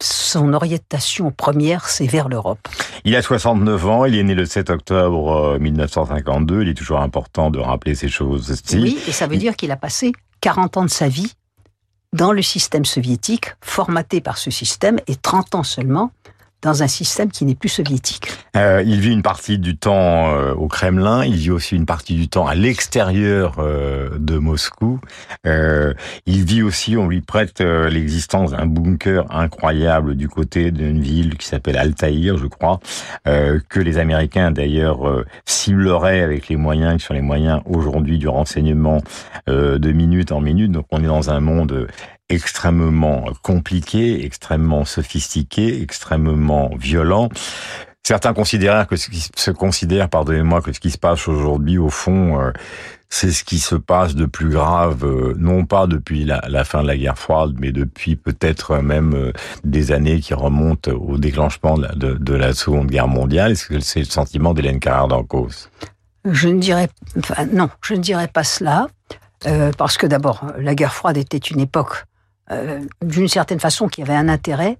[0.00, 2.60] son orientation première, c'est vers l'Europe.
[3.04, 7.00] Il a 69 ans, il est né le 7 octobre 1952, euh, il est toujours
[7.00, 8.62] important de rappeler ces choses.
[8.74, 11.32] Oui, et ça veut dire qu'il a passé 40 ans de sa vie
[12.12, 16.10] dans le système soviétique, formaté par ce système, et 30 ans seulement
[16.62, 18.28] dans un système qui n'est plus soviétique.
[18.56, 22.14] Euh, il vit une partie du temps euh, au Kremlin, il vit aussi une partie
[22.14, 25.00] du temps à l'extérieur euh, de Moscou.
[25.44, 31.46] Il vit aussi, on lui prête l'existence d'un bunker incroyable du côté d'une ville qui
[31.46, 32.80] s'appelle Altaïr, je crois,
[33.24, 39.00] que les Américains d'ailleurs cibleraient avec les moyens qui sont les moyens aujourd'hui du renseignement
[39.46, 40.70] de minute en minute.
[40.70, 41.88] Donc on est dans un monde
[42.28, 47.28] extrêmement compliqué, extrêmement sophistiqué, extrêmement violent.
[48.06, 51.90] Certains considèrent que ce qui se considère, pardonnez-moi, que ce qui se passe aujourd'hui, au
[51.90, 52.52] fond, euh,
[53.10, 56.86] c'est ce qui se passe de plus grave, euh, non pas depuis la, fin de
[56.86, 59.32] la guerre froide, mais depuis peut-être même euh,
[59.64, 63.52] des années qui remontent au déclenchement de, la Seconde Guerre mondiale.
[63.52, 65.68] Est-ce que c'est le sentiment d'Hélène Carrère d'Ancos
[66.24, 66.88] Je ne dirais,
[67.52, 68.86] non, je ne dirais pas cela,
[69.76, 72.06] parce que d'abord, la guerre froide était une époque
[72.50, 74.78] euh, d'une certaine façon, qui avait un intérêt.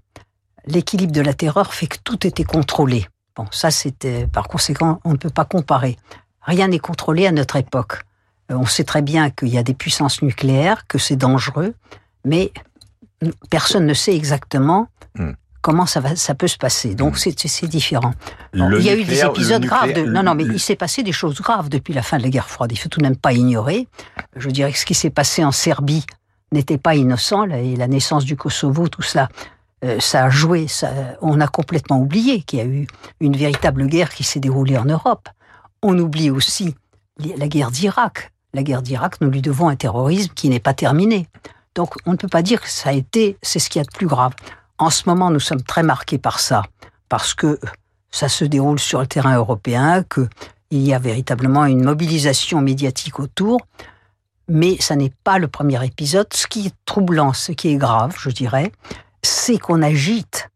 [0.66, 3.06] L'équilibre de la terreur fait que tout était contrôlé.
[3.36, 5.96] Bon, ça, c'était, par conséquent, on ne peut pas comparer.
[6.42, 8.00] Rien n'est contrôlé à notre époque.
[8.50, 11.74] Euh, on sait très bien qu'il y a des puissances nucléaires, que c'est dangereux,
[12.24, 12.52] mais
[13.50, 15.32] personne ne sait exactement hmm.
[15.60, 16.94] comment ça, va, ça peut se passer.
[16.94, 17.32] Donc hmm.
[17.36, 18.14] c'est différent.
[18.54, 19.92] il y a eu des épisodes graves.
[19.92, 22.30] De, non, non, mais il s'est passé des choses graves depuis la fin de la
[22.30, 22.72] guerre froide.
[22.72, 23.88] Il faut tout de même pas ignorer.
[24.36, 26.04] Je dirais que ce qui s'est passé en Serbie
[26.52, 29.28] n'était pas innocent, et la naissance du Kosovo, tout cela,
[29.84, 32.86] euh, ça a joué, ça, on a complètement oublié qu'il y a eu
[33.20, 35.28] une véritable guerre qui s'est déroulée en Europe.
[35.82, 36.74] On oublie aussi
[37.18, 38.32] la guerre d'Irak.
[38.54, 41.28] La guerre d'Irak, nous lui devons un terrorisme qui n'est pas terminé.
[41.74, 43.84] Donc on ne peut pas dire que ça a été, c'est ce qu'il y a
[43.84, 44.32] de plus grave.
[44.78, 46.62] En ce moment, nous sommes très marqués par ça,
[47.08, 47.60] parce que
[48.10, 50.28] ça se déroule sur le terrain européen, qu'il
[50.70, 53.60] y a véritablement une mobilisation médiatique autour
[54.48, 56.26] mais ça n'est pas le premier épisode.
[56.32, 58.72] Ce qui est troublant, ce qui est grave, je dirais,
[59.22, 60.48] c'est qu'on agite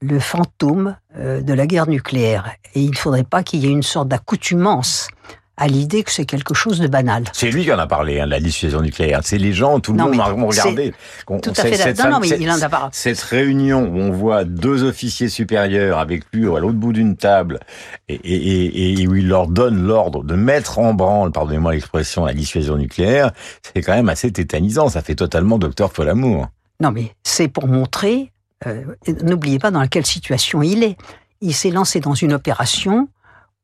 [0.00, 2.52] le fantôme euh, de la guerre nucléaire.
[2.74, 5.08] Et il ne faudrait pas qu'il y ait une sorte d'accoutumance
[5.56, 7.24] à l'idée que c'est quelque chose de banal.
[7.32, 9.20] C'est lui qui en a parlé, hein, la dissuasion nucléaire.
[9.22, 10.94] C'est les gens, tout le monde ont regardé.
[11.26, 11.76] Tout à fait.
[11.76, 12.88] Cette, non, non, mais il en a parlé.
[12.92, 17.60] Cette réunion où on voit deux officiers supérieurs avec lui à l'autre bout d'une table
[18.08, 22.34] et, et, et, où il leur donne l'ordre de mettre en branle, pardonnez-moi l'expression, la
[22.34, 24.88] dissuasion nucléaire, c'est quand même assez tétanisant.
[24.88, 26.48] Ça fait totalement docteur Folamour.
[26.80, 28.32] Non, mais c'est pour montrer,
[28.66, 28.84] euh,
[29.22, 30.96] n'oubliez pas dans quelle situation il est.
[31.40, 33.08] Il s'est lancé dans une opération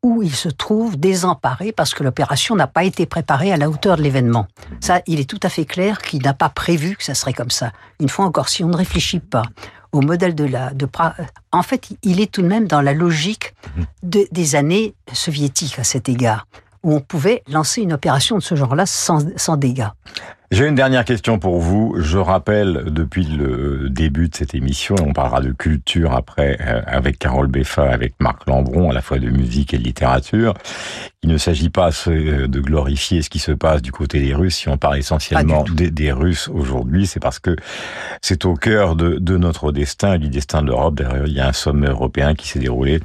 [0.02, 3.96] où il se trouve désemparé parce que l'opération n'a pas été préparée à la hauteur
[3.96, 4.46] de l'événement.
[4.80, 7.50] Ça, il est tout à fait clair qu'il n'a pas prévu que ça serait comme
[7.50, 7.72] ça.
[8.00, 9.42] Une fois encore, si on ne réfléchit pas
[9.92, 10.72] au modèle de la...
[10.72, 10.88] De,
[11.50, 13.54] en fait, il est tout de même dans la logique
[14.02, 16.46] des années soviétiques à cet égard,
[16.84, 19.88] où on pouvait lancer une opération de ce genre-là sans, sans dégâts.
[20.50, 21.96] J'ai une dernière question pour vous.
[21.98, 27.18] Je rappelle depuis le début de cette émission, on parlera de culture après euh, avec
[27.18, 30.54] Carole Beffa, avec Marc Lambron, à la fois de musique et de littérature.
[31.22, 34.56] Il ne s'agit pas euh, de glorifier ce qui se passe du côté des Russes.
[34.56, 37.54] Si on parle essentiellement des, Russes aujourd'hui, c'est parce que
[38.22, 40.94] c'est au cœur de, de, notre destin et du destin de l'Europe.
[40.94, 43.00] D'ailleurs, il y a un sommet européen qui s'est déroulé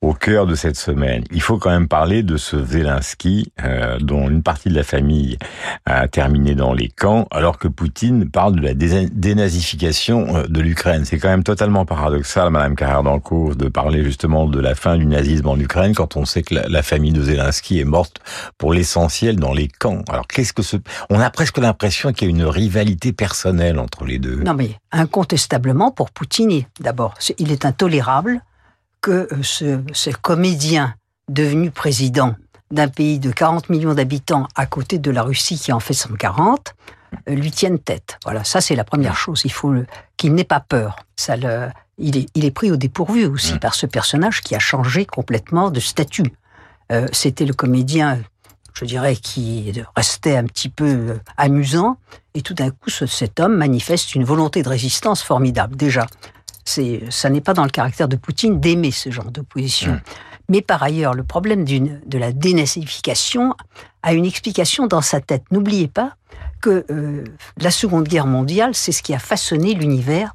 [0.00, 1.22] au cœur de cette semaine.
[1.30, 5.38] Il faut quand même parler de ce Zelensky, euh, dont une partie de la famille
[5.84, 11.04] a terminé dans les camps, alors que Poutine parle de la dénazification euh, de l'Ukraine.
[11.04, 15.48] C'est quand même totalement paradoxal, Madame Carrère de parler justement de la fin du nazisme
[15.48, 18.20] en Ukraine quand on sait que la, famille de Zelensky est morte
[18.56, 20.02] pour l'essentiel dans les camps.
[20.08, 20.76] Alors qu'est-ce que ce...
[21.10, 24.42] On a presque l'impression qu'il y a une rivalité personnelle entre les deux.
[24.42, 28.40] Non mais incontestablement pour Poutine, d'abord, il est intolérable
[29.02, 30.94] que euh, ce comédien
[31.28, 32.34] devenu président
[32.70, 36.74] d'un pays de 40 millions d'habitants à côté de la Russie qui en fait 140
[37.28, 38.18] euh, lui tiennent tête.
[38.24, 39.42] Voilà, ça c'est la première chose.
[39.44, 39.74] Il faut
[40.16, 40.96] qu'il n'ait pas peur.
[41.16, 44.58] Ça le, il, est, il est pris au dépourvu aussi par ce personnage qui a
[44.58, 46.32] changé complètement de statut.
[46.92, 48.18] Euh, C'était le comédien,
[48.74, 51.98] je dirais, qui restait un petit peu euh, amusant,
[52.34, 55.76] et tout d'un coup, ce, cet homme manifeste une volonté de résistance formidable.
[55.76, 56.06] Déjà,
[56.64, 59.92] c'est, ça n'est pas dans le caractère de Poutine d'aimer ce genre d'opposition.
[59.92, 60.00] Mmh.
[60.50, 63.54] Mais par ailleurs, le problème de la dénazification
[64.02, 65.44] a une explication dans sa tête.
[65.52, 66.16] N'oubliez pas
[66.60, 67.24] que euh,
[67.56, 70.34] la Seconde Guerre mondiale, c'est ce qui a façonné l'univers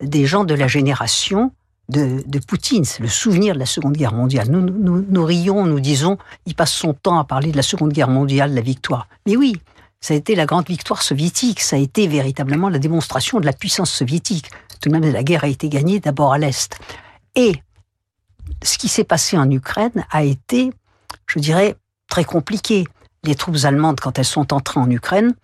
[0.00, 1.52] des gens de la génération
[1.88, 2.84] de, de Poutine.
[2.84, 4.48] C'est le souvenir de la Seconde Guerre mondiale.
[4.50, 7.92] Nous, nous, nous, rions, nous disons, il passe son temps à parler de la Seconde
[7.92, 9.08] Guerre mondiale, la victoire.
[9.26, 9.56] Mais oui,
[10.00, 11.60] ça a été la grande victoire soviétique.
[11.60, 14.48] Ça a été véritablement la démonstration de la puissance soviétique.
[14.80, 16.78] Tout de même, la guerre a été gagnée d'abord à l'Est.
[17.34, 17.56] Et
[18.62, 20.70] ce qui s'est passé en Ukraine a été,
[21.26, 21.76] je dirais,
[22.08, 22.84] très compliqué.
[23.24, 25.34] Les troupes allemandes, quand elles sont entrées en Ukraine,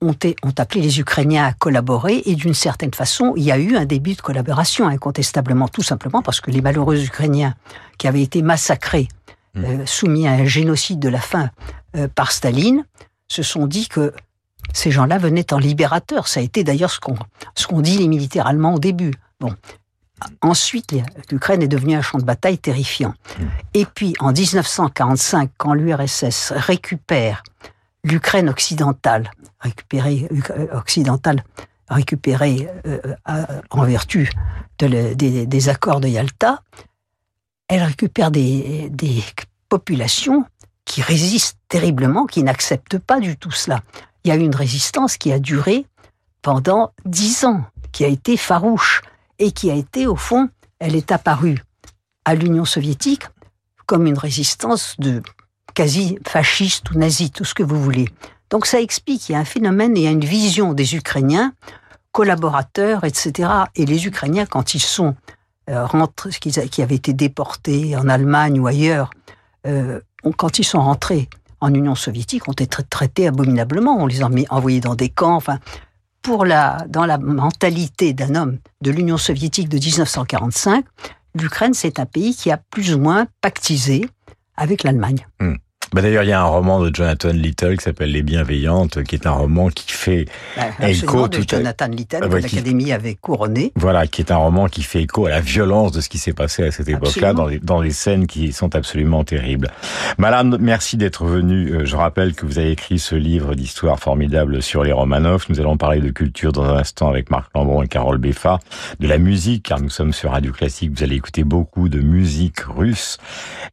[0.00, 3.76] ont, ont appelé les Ukrainiens à collaborer et d'une certaine façon, il y a eu
[3.76, 7.54] un début de collaboration, incontestablement, tout simplement parce que les malheureux Ukrainiens
[7.98, 9.08] qui avaient été massacrés,
[9.54, 9.64] mmh.
[9.64, 11.50] euh, soumis à un génocide de la faim
[11.96, 12.84] euh, par Staline,
[13.28, 14.12] se sont dit que
[14.72, 16.28] ces gens-là venaient en libérateurs.
[16.28, 17.16] Ça a été d'ailleurs ce qu'ont
[17.54, 19.12] ce dit les militaires allemands au début.
[19.40, 19.54] Bon,
[20.42, 20.94] Ensuite,
[21.30, 23.14] l'Ukraine est devenue un champ de bataille terrifiant.
[23.74, 27.42] Et puis, en 1945, quand l'URSS récupère
[28.04, 31.44] l'Ukraine occidentale, récupérée, euh, occidentale,
[31.88, 34.30] récupérée euh, euh, en vertu
[34.78, 36.62] des, accords de Yalta,
[37.68, 39.22] elle récupère des, des
[39.68, 40.44] populations
[40.84, 43.80] qui résistent terriblement, qui n'acceptent pas du tout cela.
[44.24, 45.84] Il y a eu une résistance qui a duré
[46.42, 49.02] pendant dix ans, qui a été farouche
[49.38, 50.48] et qui a été, au fond,
[50.78, 51.58] elle est apparue
[52.24, 53.24] à l'Union soviétique
[53.86, 55.22] comme une résistance de
[55.74, 58.08] quasi fasciste ou nazi, tout ce que vous voulez.
[58.50, 60.96] Donc ça explique qu'il y a un phénomène et il y a une vision des
[60.96, 61.52] Ukrainiens,
[62.12, 63.50] collaborateurs, etc.
[63.76, 65.14] Et les Ukrainiens, quand ils sont
[65.70, 69.10] euh, rentrés, qui avaient été déportés en Allemagne ou ailleurs,
[69.66, 70.00] euh,
[70.36, 71.28] quand ils sont rentrés
[71.60, 73.96] en Union soviétique, ont été traités abominablement.
[73.98, 75.36] On les a envoyés dans des camps.
[75.36, 75.58] Enfin,
[76.22, 80.84] pour la, dans la mentalité d'un homme de l'Union soviétique de 1945,
[81.34, 84.08] l'Ukraine, c'est un pays qui a plus ou moins pactisé
[84.56, 85.26] avec l'Allemagne.
[85.40, 85.56] Hmm.
[85.92, 89.14] Bah D'ailleurs, il y a un roman de Jonathan Little qui s'appelle Les Bienveillantes, qui
[89.14, 93.72] est un roman qui fait bah, écho de Jonathan Little que l'Académie avait couronné.
[93.76, 96.32] Voilà, qui est un roman qui fait écho à la violence de ce qui s'est
[96.32, 99.70] passé à cette époque-là, dans dans les scènes qui sont absolument terribles.
[100.18, 101.72] Madame, merci d'être venue.
[101.72, 105.46] Euh, je rappelle que vous avez écrit ce livre d'histoire formidable sur les Romanov.
[105.48, 108.58] Nous allons parler de culture dans un instant avec Marc Lambron et Carole Beffa,
[109.00, 110.92] de la musique, car nous sommes sur Radio Classique.
[110.96, 113.18] Vous allez écouter beaucoup de musique russe.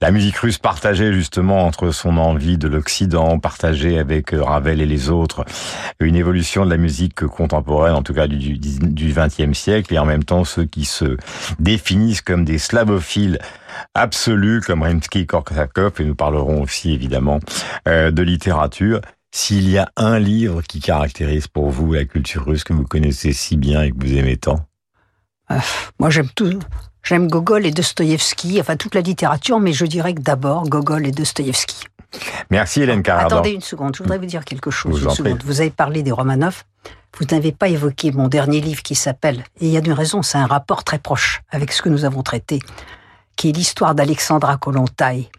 [0.01, 4.79] La musique russe partagée justement entre son son envie de l'Occident, partagée avec euh, Ravel
[4.79, 5.43] et les autres,
[5.99, 10.23] une évolution de la musique contemporaine, en tout cas du XXe siècle, et en même
[10.23, 11.17] temps ceux qui se
[11.57, 13.39] définissent comme des slavophiles
[13.95, 17.39] absolus, comme Rimsky-Korsakov, et nous parlerons aussi évidemment
[17.87, 19.01] euh, de littérature.
[19.31, 23.33] S'il y a un livre qui caractérise pour vous la culture russe que vous connaissez
[23.33, 24.59] si bien et que vous aimez tant?
[25.49, 25.57] Euh,
[25.99, 26.59] Moi j'aime tout,
[27.05, 31.11] J'aime Gogol et Dostoïevski, enfin toute la littérature, mais je dirais que d'abord Gogol et
[31.11, 31.85] Dostoïevski.
[32.49, 33.37] Merci Hélène Carardon.
[33.37, 35.03] Attendez une seconde, je voudrais vous dire quelque chose.
[35.03, 36.63] Vous, vous avez parlé des Romanov.
[37.17, 40.21] Vous n'avez pas évoqué mon dernier livre qui s'appelle, et il y a une raison,
[40.21, 42.59] c'est un rapport très proche avec ce que nous avons traité,
[43.37, 45.29] qui est l'histoire d'Alexandra Kolontai.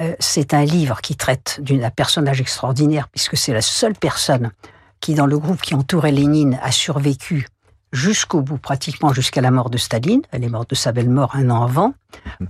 [0.00, 4.52] Euh, c'est un livre qui traite d'un personnage extraordinaire, puisque c'est la seule personne
[5.00, 7.46] qui, dans le groupe qui entourait Lénine, a survécu
[7.92, 10.22] jusqu'au bout, pratiquement jusqu'à la mort de Staline.
[10.30, 11.92] Elle est morte de sa belle mort un an avant.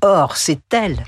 [0.03, 1.03] Or, c'est elle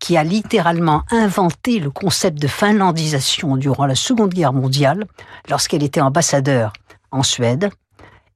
[0.00, 5.06] qui a littéralement inventé le concept de finlandisation durant la Seconde Guerre mondiale,
[5.48, 6.72] lorsqu'elle était ambassadeur
[7.12, 7.70] en Suède,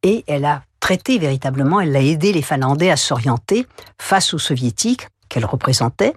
[0.02, 3.66] et elle a traité véritablement, elle a aidé les Finlandais à s'orienter
[3.98, 6.12] face aux Soviétiques qu'elle représentait.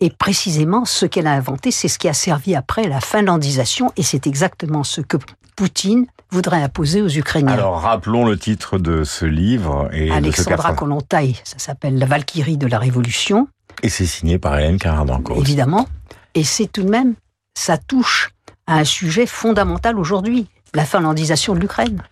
[0.00, 4.02] Et précisément, ce qu'elle a inventé, c'est ce qui a servi après la finlandisation, et
[4.02, 5.16] c'est exactement ce que
[5.56, 7.52] Poutine voudrait imposer aux Ukrainiens.
[7.52, 9.90] Alors rappelons le titre de ce livre.
[9.92, 13.48] Et Alexandra Kolontai, ça s'appelle La Valkyrie de la Révolution.
[13.82, 15.40] Et c'est signé par Hélène Caradanco.
[15.40, 15.88] Évidemment.
[16.34, 17.14] Et c'est tout de même,
[17.54, 18.30] ça touche
[18.66, 22.02] à un sujet fondamental aujourd'hui, la finlandisation de l'Ukraine.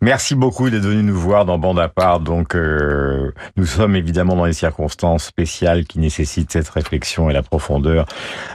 [0.00, 2.20] Merci beaucoup d'être venu nous voir dans Bande à part.
[2.20, 7.42] Donc, euh, nous sommes évidemment dans des circonstances spéciales qui nécessitent cette réflexion et la
[7.42, 8.06] profondeur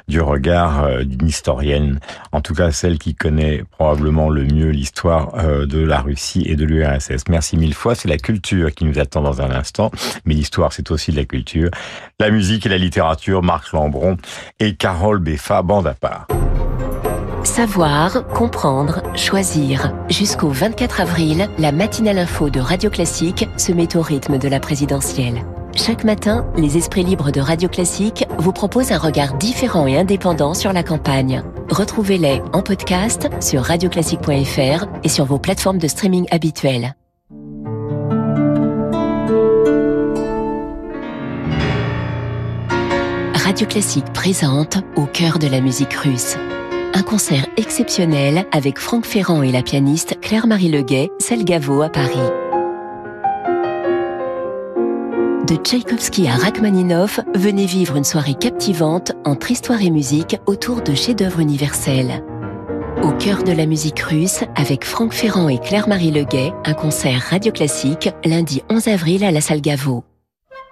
[0.07, 1.99] du regard euh, d'une historienne,
[2.31, 6.55] en tout cas celle qui connaît probablement le mieux l'histoire euh, de la Russie et
[6.55, 7.25] de l'URSS.
[7.27, 7.93] Merci mille fois.
[7.93, 9.91] C'est la culture qui nous attend dans un instant,
[10.23, 11.69] mais l'histoire, c'est aussi de la culture.
[12.21, 14.15] La musique et la littérature, Marc Lambron
[14.61, 16.27] et Carole Beffa, Bande à part.
[17.53, 19.93] Savoir, comprendre, choisir.
[20.09, 24.59] Jusqu'au 24 avril, la matinale info de Radio Classique se met au rythme de la
[24.59, 25.45] présidentielle.
[25.75, 30.55] Chaque matin, les esprits libres de Radio Classique vous proposent un regard différent et indépendant
[30.55, 31.43] sur la campagne.
[31.69, 36.95] Retrouvez-les en podcast sur radioclassique.fr et sur vos plateformes de streaming habituelles.
[43.35, 46.35] Radio Classique présente Au cœur de la musique russe
[46.93, 52.17] un concert exceptionnel avec Franck Ferrand et la pianiste Claire-Marie Leguet, Selgavo à Paris.
[55.47, 60.93] De Tchaïkovski à Rachmaninoff, venez vivre une soirée captivante entre histoire et musique autour de
[60.93, 62.23] chefs-d'œuvre universels.
[63.01, 67.51] Au cœur de la musique russe, avec Franck Ferrand et Claire-Marie Leguet, un concert radio
[67.51, 70.03] classique lundi 11 avril à la salle Gaveau.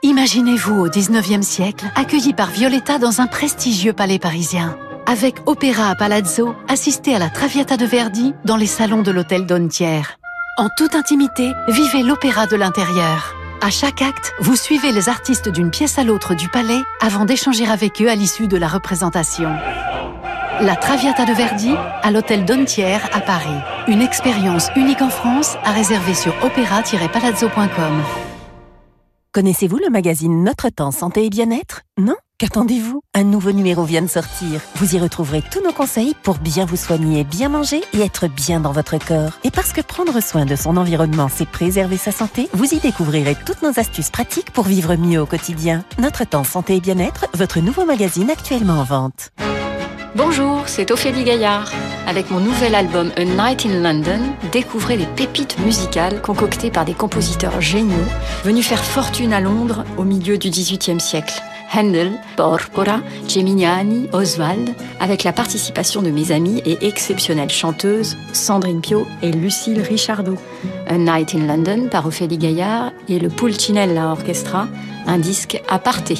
[0.04, 4.78] Imaginez-vous au 19e siècle, accueilli par Violetta dans un prestigieux palais parisien
[5.12, 9.46] avec Opéra à Palazzo, assistez à la Traviata de Verdi dans les salons de l'hôtel
[9.46, 10.18] Dontière.
[10.58, 13.36] En toute intimité, vivez l'opéra de l'intérieur.
[13.62, 17.68] À chaque acte, vous suivez les artistes d'une pièce à l'autre du palais avant d'échanger
[17.68, 19.50] avec eux à l'issue de la représentation.
[20.62, 23.60] La Traviata de Verdi à l'hôtel Dontière à Paris.
[23.90, 28.02] Une expérience unique en France à réserver sur opéra-palazzo.com.
[29.34, 31.82] Connaissez-vous le magazine Notre Temps Santé et Bien-être?
[31.98, 32.16] Non?
[32.42, 33.02] Qu'attendez-vous?
[33.14, 34.62] Un nouveau numéro vient de sortir.
[34.78, 38.60] Vous y retrouverez tous nos conseils pour bien vous soigner, bien manger et être bien
[38.60, 39.34] dans votre corps.
[39.44, 43.38] Et parce que prendre soin de son environnement, c'est préserver sa santé, vous y découvrirez
[43.46, 45.86] toutes nos astuces pratiques pour vivre mieux au quotidien.
[46.00, 49.30] Notre temps santé et bien-être, votre nouveau magazine actuellement en vente.
[50.16, 51.72] Bonjour, c'est Ophélie Gaillard.
[52.08, 54.20] Avec mon nouvel album A Night in London,
[54.52, 58.08] découvrez les pépites musicales concoctées par des compositeurs géniaux
[58.44, 61.40] venus faire fortune à Londres au milieu du XVIIIe siècle.
[61.74, 69.08] Handel, Porpora, Geminiani, Oswald, avec la participation de mes amies et exceptionnelles chanteuses Sandrine Pio
[69.22, 70.38] et Lucille Richardot.
[70.88, 74.68] A Night in London par Ophélie Gaillard et le Pulcinella Orchestra,
[75.08, 76.16] un disque aparté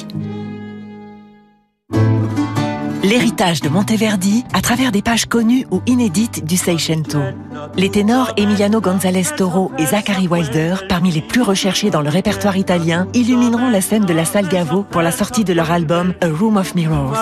[3.02, 7.18] l'héritage de Monteverdi à travers des pages connues ou inédites du Seicento.
[7.76, 12.56] Les ténors Emiliano González Toro et Zachary Wilder, parmi les plus recherchés dans le répertoire
[12.56, 16.28] italien, illumineront la scène de la salle Gavo pour la sortie de leur album A
[16.28, 17.16] Room of Mirrors.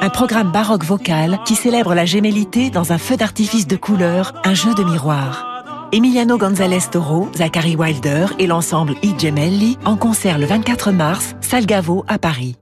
[0.00, 4.54] Un programme baroque vocal qui célèbre la gémellité dans un feu d'artifice de couleurs, un
[4.54, 5.46] jeu de miroirs.
[5.92, 11.66] Emiliano González Toro, Zachary Wilder et l'ensemble I Gemelli en concert le 24 mars, salle
[11.66, 12.56] Gavo à Paris.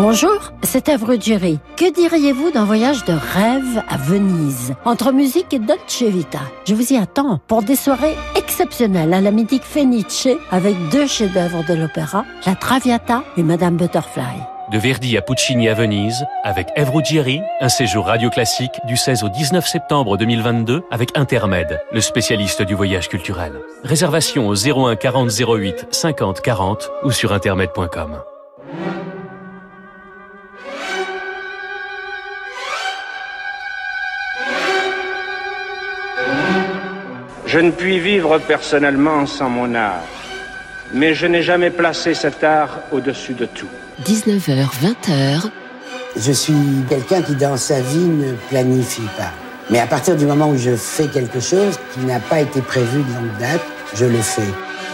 [0.00, 1.58] Bonjour, c'est Evre Jerry.
[1.76, 6.92] Que diriez-vous d'un voyage de rêve à Venise, entre musique et Dolce Vita Je vous
[6.92, 12.24] y attends pour des soirées exceptionnelles à la mythique Fenice avec deux chefs-d'œuvre de l'opéra,
[12.46, 14.38] La Traviata et Madame Butterfly.
[14.70, 19.24] De Verdi à Puccini à Venise, avec Ève Ruggieri, un séjour radio classique du 16
[19.24, 23.54] au 19 septembre 2022 avec Intermed, le spécialiste du voyage culturel.
[23.82, 28.18] Réservation au 01 40 08 50 40 ou sur intermed.com.
[37.48, 40.04] Je ne puis vivre personnellement sans mon art,
[40.92, 43.70] mais je n'ai jamais placé cet art au-dessus de tout.
[44.04, 45.50] 19h, 20h.
[46.18, 46.52] Je suis
[46.90, 49.32] quelqu'un qui dans sa vie ne planifie pas.
[49.70, 53.02] Mais à partir du moment où je fais quelque chose qui n'a pas été prévu
[53.02, 53.62] de longue date,
[53.94, 54.42] je le fais.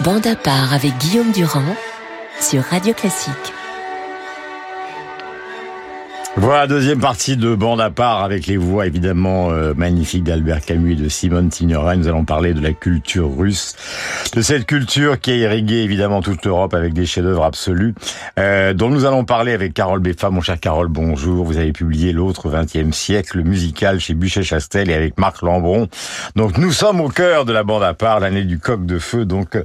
[0.05, 1.75] Bande à part avec Guillaume Durand
[2.39, 3.53] sur Radio Classique.
[6.37, 10.91] Voilà, deuxième partie de Bande à part avec les voix évidemment euh, magnifiques d'Albert Camus
[10.91, 11.95] et de Simone Signoret.
[11.95, 13.73] Nous allons parler de la culture russe,
[14.33, 17.95] de cette culture qui a irrigué évidemment toute l'Europe avec des chefs-d'œuvre absolus,
[18.37, 20.29] euh, dont nous allons parler avec Carole Beffa.
[20.29, 21.45] Mon cher Carole, bonjour.
[21.45, 25.87] Vous avez publié l'autre 20e siècle musical chez Buchet-Chastel et avec Marc Lambron.
[26.35, 29.23] Donc nous sommes au cœur de la Bande à part, l'année du coq de feu,
[29.23, 29.57] donc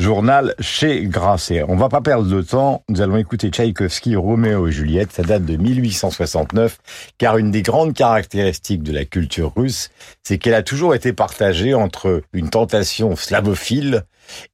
[0.00, 1.64] journal chez Grasset.
[1.68, 2.82] On va pas perdre de temps.
[2.88, 5.12] Nous allons écouter Tchaïkovski, Roméo et Juliette.
[5.12, 6.78] Ça date de 1800 69,
[7.18, 9.90] car une des grandes caractéristiques de la culture russe,
[10.22, 14.04] c'est qu'elle a toujours été partagée entre une tentation slavophile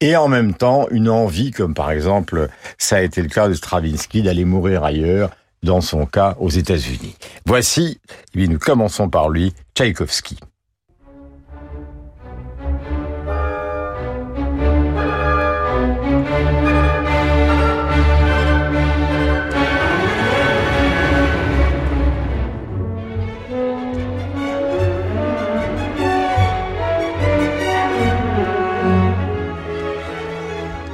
[0.01, 2.49] et en même temps une envie, comme par exemple
[2.79, 5.31] ça a été le cas de Stravinsky, d'aller mourir ailleurs,
[5.63, 7.17] dans son cas aux États-Unis.
[7.47, 8.01] Voici,
[8.35, 10.39] eh nous commençons par lui, Tchaïkovski.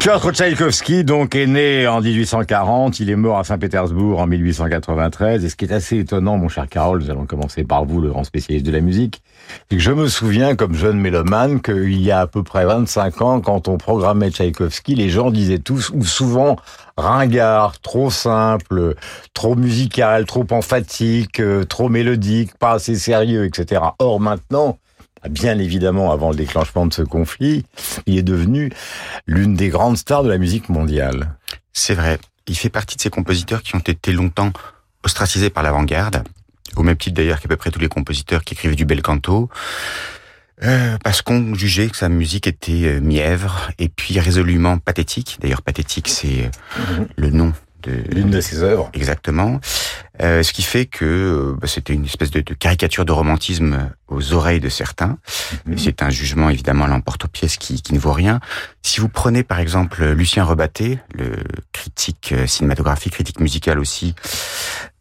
[0.08, 5.50] Piotr Tchaïkovski, donc, est né en 1840, il est mort à Saint-Pétersbourg en 1893, et
[5.50, 8.24] ce qui est assez étonnant, mon cher Carole, nous allons commencer par vous, le grand
[8.24, 9.20] spécialiste de la musique,
[9.68, 13.20] c'est que je me souviens, comme jeune mélomane, qu'il y a à peu près 25
[13.20, 16.56] ans, quand on programmait Tchaïkovski, les gens disaient tous, ou souvent,
[16.96, 18.94] ringard, trop simple,
[19.34, 23.82] trop musical, trop emphatique, euh, trop mélodique, pas assez sérieux, etc.
[23.98, 24.78] Or, maintenant,
[25.28, 27.64] bien évidemment avant le déclenchement de ce conflit,
[28.06, 28.70] il est devenu
[29.26, 31.36] l'une des grandes stars de la musique mondiale.
[31.72, 32.18] C'est vrai.
[32.46, 34.52] Il fait partie de ces compositeurs qui ont été longtemps
[35.04, 36.24] ostracisés par l'avant-garde,
[36.76, 39.48] au même titre d'ailleurs qu'à peu près tous les compositeurs qui écrivaient du bel canto.
[40.64, 45.38] Euh, parce qu'on jugeait que sa musique était euh, mièvre et puis résolument pathétique.
[45.40, 47.52] D'ailleurs, pathétique, c'est euh, le nom
[48.10, 48.90] l'une de ses œuvres.
[48.94, 49.60] Exactement.
[50.20, 53.90] Euh, ce qui fait que euh, bah, c'était une espèce de, de, caricature de romantisme
[54.08, 55.18] aux oreilles de certains.
[55.66, 55.78] Mhm.
[55.78, 58.40] C'est un jugement évidemment à l'emporte-pièce qui, qui ne vaut rien.
[58.82, 61.30] Si vous prenez par exemple Lucien Rebatté, le
[61.72, 64.14] critique euh, cinématographique, critique musical aussi,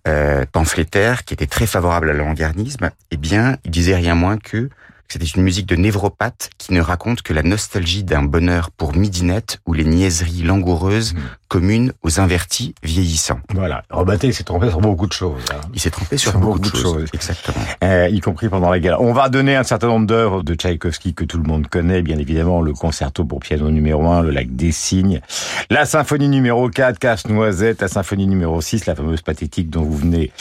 [0.08, 4.70] euh, pamphlétaire, qui était très favorable à l'avant-gardisme, eh bien, il disait rien moins que
[5.10, 9.60] c'était une musique de névropathe qui ne raconte que la nostalgie d'un bonheur pour midinette
[9.66, 11.18] ou les niaiseries langoureuses mmh.
[11.48, 13.40] Communes aux invertis vieillissants.
[13.54, 13.84] Voilà.
[13.90, 15.44] Robaté s'est trompé sur beaucoup de choses.
[15.52, 15.62] Hein.
[15.74, 17.06] Il s'est trompé sur, beaucoup, de choses.
[17.14, 17.64] Exactement.
[17.84, 19.02] Euh, y compris pendant la guerre.
[19.02, 22.18] On va donner un certain nombre d'œuvres de Tchaïkovski que tout le monde connaît, bien
[22.18, 22.62] évidemment.
[22.62, 25.22] Le concerto pour piano numéro 1, le lac des cygnes.
[25.70, 27.82] La symphonie numéro 4, Casse-Noisette.
[27.82, 30.32] La symphonie numéro 6, la fameuse pathétique dont vous venez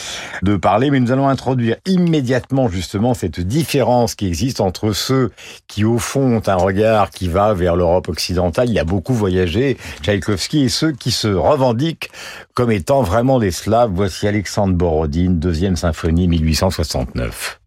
[0.42, 0.90] de parler.
[0.90, 5.30] Mais nous allons introduire immédiatement, justement, cette différence qui existe entre ceux
[5.68, 9.76] qui, au fond, ont un regard qui va vers l'Europe occidentale, il a beaucoup voyagé,
[10.02, 12.10] Tchaïkovski, et ceux qui se revendiquent
[12.54, 13.90] comme étant vraiment des Slaves.
[13.94, 17.60] Voici Alexandre Borodine, deuxième symphonie 1869.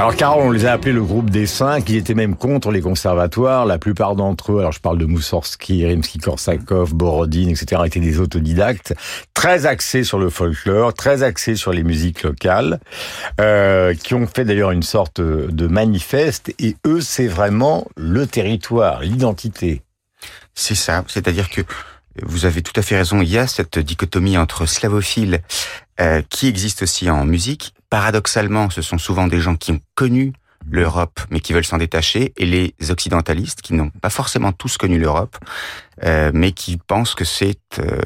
[0.00, 2.80] Alors Carole, on les a appelés le groupe des cinq, ils étaient même contre les
[2.80, 8.20] conservatoires, la plupart d'entre eux, alors je parle de Moussorski, Rimsky-Korsakov, Borodine, etc., étaient des
[8.20, 8.94] autodidactes,
[9.34, 12.78] très axés sur le folklore, très axés sur les musiques locales,
[13.40, 19.00] euh, qui ont fait d'ailleurs une sorte de manifeste, et eux, c'est vraiment le territoire,
[19.00, 19.82] l'identité.
[20.54, 21.62] C'est ça, c'est-à-dire que
[22.22, 25.40] vous avez tout à fait raison, il y a cette dichotomie entre slavophile
[26.00, 27.74] euh, qui existe aussi en musique.
[27.90, 30.32] Paradoxalement, ce sont souvent des gens qui ont connu
[30.70, 34.98] l'Europe, mais qui veulent s'en détacher, et les occidentalistes, qui n'ont pas forcément tous connu
[34.98, 35.36] l'Europe,
[36.04, 38.00] euh, mais qui pensent que c'est euh,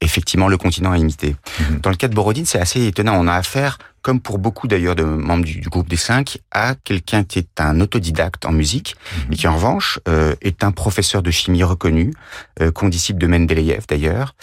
[0.00, 1.36] effectivement le continent à imiter.
[1.58, 1.80] Mhm.
[1.80, 3.14] Dans le cas de Borodine, c'est assez étonnant.
[3.16, 7.24] On a affaire, comme pour beaucoup d'ailleurs de membres du, groupe des cinq, à quelqu'un
[7.24, 8.96] qui est un autodidacte en musique,
[9.26, 9.32] mhm.
[9.32, 12.12] et qui en revanche euh, est un professeur de chimie reconnu,
[12.60, 14.34] euh, condisciple de Mendeleïev d'ailleurs,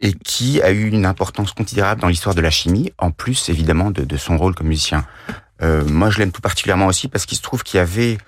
[0.00, 3.90] et qui a eu une importance considérable dans l'histoire de la chimie, en plus évidemment
[3.90, 5.06] de, de son rôle comme musicien.
[5.62, 8.18] Euh, moi, je l'aime tout particulièrement aussi parce qu'il se trouve qu'il y avait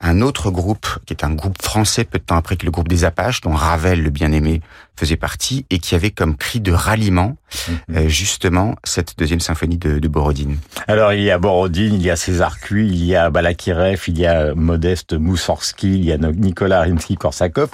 [0.00, 2.88] un autre groupe, qui est un groupe français peu de temps après que le groupe
[2.88, 4.62] des Apaches, dont Ravel, le bien-aimé,
[5.00, 7.36] faisait partie, et qui avait comme cri de ralliement,
[7.68, 7.96] mhm.
[7.96, 10.58] euh, justement, cette deuxième symphonie de, de, Borodine.
[10.88, 14.18] Alors, il y a Borodine, il y a César Cui, il y a Balakirev, il
[14.18, 17.68] y a Modeste Moussorski, il y a Nicolas Rimsky-Korsakov.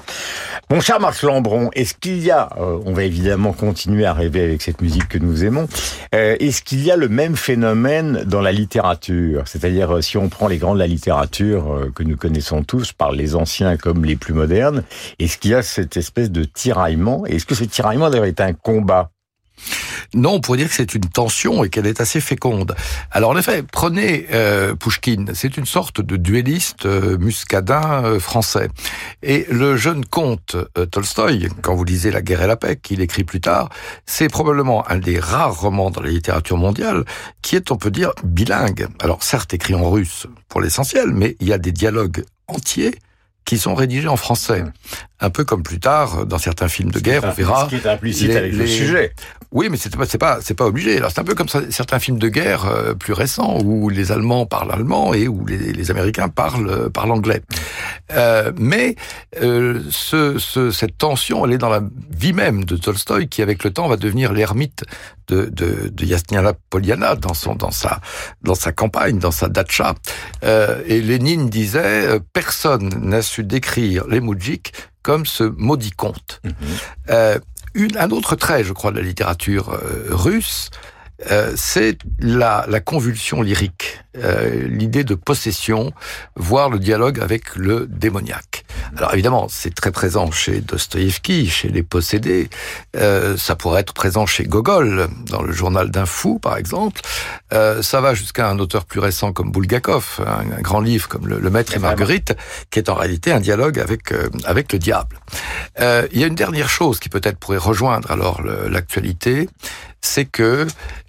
[0.71, 4.43] Mon cher Marc Lambron, est-ce qu'il y a, euh, on va évidemment continuer à rêver
[4.43, 5.67] avec cette musique que nous aimons,
[6.15, 9.43] euh, est-ce qu'il y a le même phénomène dans la littérature?
[9.47, 13.35] C'est-à-dire, si on prend les grands de la littérature que nous connaissons tous, par les
[13.35, 14.85] anciens comme les plus modernes,
[15.19, 18.53] est-ce qu'il y a cette espèce de tiraillement Est-ce que ce tiraillement d'ailleurs est un
[18.53, 19.11] combat?
[20.15, 22.75] Non, on pourrait dire que c'est une tension et qu'elle est assez féconde.
[23.11, 28.69] Alors en effet, prenez euh, Pushkin, c'est une sorte de duelliste euh, muscadin euh, français.
[29.23, 33.01] Et le jeune comte euh, Tolstoï, quand vous lisez La guerre et la paix, qu'il
[33.01, 33.69] écrit plus tard,
[34.05, 37.05] c'est probablement un des rares romans dans la littérature mondiale
[37.43, 38.89] qui est, on peut dire, bilingue.
[39.01, 42.95] Alors certes écrit en russe pour l'essentiel, mais il y a des dialogues entiers
[43.47, 44.65] qui sont rédigés en français.
[45.21, 47.65] Un peu comme plus tard, dans certains films de guerre, on verra.
[47.65, 49.13] Ce qui est implicite avec le sujet.
[49.57, 50.99] Oui, mais c'est pas, c'est pas, c'est pas obligé.
[50.99, 54.13] Alors c'est un peu comme ça, certains films de guerre euh, plus récents où les
[54.13, 57.41] Allemands parlent allemand et où les, les Américains parlent, euh, parlent anglais.
[58.13, 58.97] Euh, mais
[59.41, 61.81] ce, ce, cette tension, elle est dans la
[62.11, 64.85] vie même de Tolstoï, qui avec le temps va devenir l'ermite
[65.29, 68.01] de, de, de Yasnaya Poliana dans son, dans sa,
[68.43, 69.95] dans sa campagne, dans sa datcha.
[70.43, 76.43] Et Lénine disait personne n'a su décrire les moujiks comme ce maudit conte.
[76.45, 77.39] Mm
[77.97, 80.71] un autre trait, je crois, de la littérature euh, russe,
[81.31, 85.93] euh, c'est la, la, convulsion lyrique, euh, l'idée de possession,
[86.37, 88.65] voire le dialogue avec le démoniaque.
[88.97, 92.49] Alors évidemment, c'est très présent chez Dostoïevski, chez les possédés.
[92.97, 97.01] Euh, ça pourrait être présent chez Gogol, dans le journal d'un fou, par exemple.
[97.53, 101.51] Euh, ça va jusqu'à un auteur plus récent comme Bulgakov, un, grand livre comme Le,
[101.51, 102.35] Maître et Marguerite,
[102.71, 104.15] qui est en réalité un dialogue avec
[104.45, 105.21] avec le diable.
[105.79, 109.49] Il y a une dernière chose qui peut-être pourrait rejoindre alors l'actualité,
[110.01, 110.67] c'est que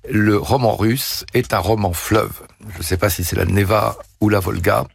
[0.09, 2.41] le roman russe est un roman fleuve.
[2.73, 4.85] Je ne sais pas si c'est la Neva ou la Volga,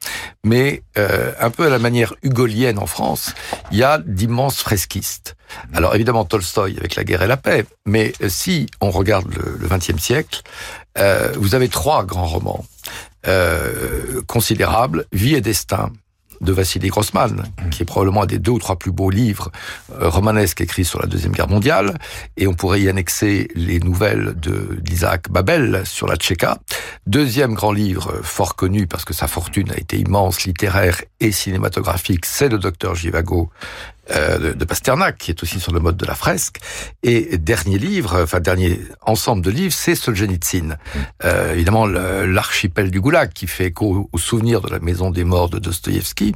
[0.43, 3.33] mais euh, un peu à la manière hugolienne en France,
[3.71, 5.37] il y a d'immenses fresquistes.
[5.73, 9.69] Alors évidemment Tolstoï avec la guerre et la paix, mais euh, si on regarde le
[9.69, 10.43] XXe siècle,
[10.99, 12.65] euh, vous avez trois grands romans
[14.27, 15.93] considérables, Vie et destin,
[16.43, 19.51] de Vassili Grossman, qui est probablement un des deux ou trois plus beaux livres
[19.93, 21.99] euh, romanesques écrits sur la Deuxième Guerre mondiale,
[22.37, 26.59] et on pourrait y annexer les nouvelles de d'Isaac Babel sur la Tchéka.
[27.07, 32.27] Deuxième grand livre fort connu parce que sa fortune a été immense, littéraire et cinématographique,
[32.27, 33.51] c'est le docteur Givago
[34.11, 36.59] euh, de, Pasternak, qui est aussi sur le mode de la fresque.
[37.05, 40.77] Et dernier livre, enfin dernier ensemble de livres, c'est Solzhenitsyn.
[41.25, 45.49] Euh, évidemment, l'archipel du Goulag, qui fait écho au souvenir de la maison des morts
[45.51, 46.35] de Dostoïevski.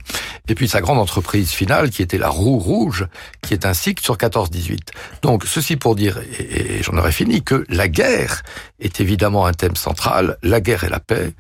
[0.49, 3.09] Et puis sa grande entreprise finale, qui était La Roue Rouge,
[3.43, 4.79] qui est un cycle sur 14-18.
[5.23, 8.43] Donc, ceci pour dire, et, j'en aurais fini, que la guerre
[8.79, 11.33] est évidemment un thème central, la guerre et la paix,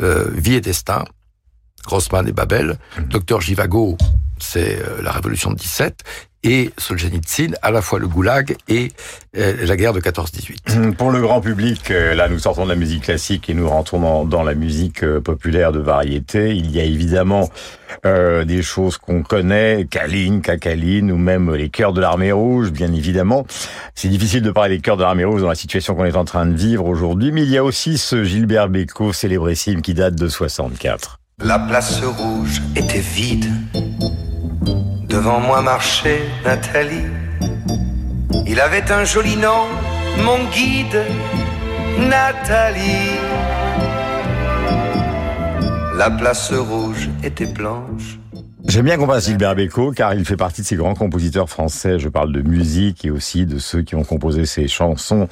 [0.00, 1.04] euh, vie et destin,
[1.84, 3.96] Grossman et Babel, Docteur Givago,
[4.42, 6.02] c'est euh, la révolution de 17,
[6.42, 8.92] et Solzhenitsyn, à la fois le goulag et
[9.36, 10.94] euh, la guerre de 14-18.
[10.94, 14.24] Pour le grand public, euh, là nous sortons de la musique classique et nous rentrons
[14.24, 16.56] dans, la musique populaire de variété.
[16.56, 17.50] Il y a évidemment
[18.04, 23.46] des choses qu'on connaît, Kaline, Kakaline ou même les chœurs de l'armée rouge, bien évidemment.
[23.94, 26.24] C'est difficile de parler des chœurs de l'armée rouge dans la situation qu'on est en
[26.24, 30.14] train de vivre aujourd'hui, mais il y a aussi ce Gilbert Bécaud célébrissime qui date
[30.14, 31.20] de 64.
[31.42, 33.46] La place rouge était vide.
[35.10, 37.06] Devant moi marchait Nathalie.
[38.46, 39.66] Il avait un joli nom,
[40.24, 41.02] mon guide,
[41.98, 43.18] Nathalie.
[45.96, 48.20] La place rouge était blanche.
[48.68, 51.98] J'aime bien qu'on passe Gilbert Bécaud car il fait partie de ces grands compositeurs français.
[51.98, 55.26] Je parle de musique et aussi de ceux qui ont composé ces chansons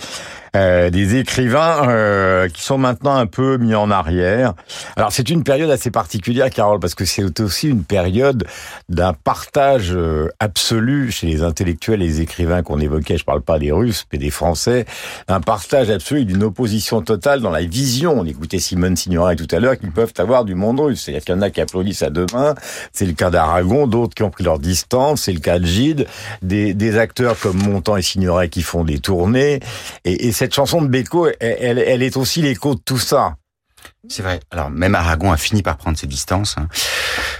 [0.56, 4.54] euh, des écrivains euh, qui sont maintenant un peu mis en arrière.
[4.96, 8.44] Alors c'est une période assez particulière, Carole, parce que c'est aussi une période
[8.88, 13.18] d'un partage euh, absolu chez les intellectuels et les écrivains qu'on évoquait.
[13.18, 14.86] Je parle pas des Russes, mais des Français.
[15.28, 18.18] Un partage absolu d'une opposition totale dans la vision.
[18.18, 21.02] On écoutait Simone Signoret tout à l'heure qu'ils peuvent avoir du monde russe.
[21.04, 22.54] C'est-à-dire qu'il y en a qui applaudissent à deux mains.
[22.92, 25.22] C'est le cas d'Aragon, d'autres qui ont pris leur distance.
[25.22, 26.06] C'est le cas de Gide.
[26.42, 29.60] Des, des acteurs comme Montand et Signoret qui font des tournées.
[30.04, 33.34] Et, et cette chanson de Beko, elle, elle, est aussi l'écho de tout ça.
[34.08, 34.38] C'est vrai.
[34.52, 36.56] Alors même Aragon a fini par prendre ses distances.
[36.58, 36.68] Hein.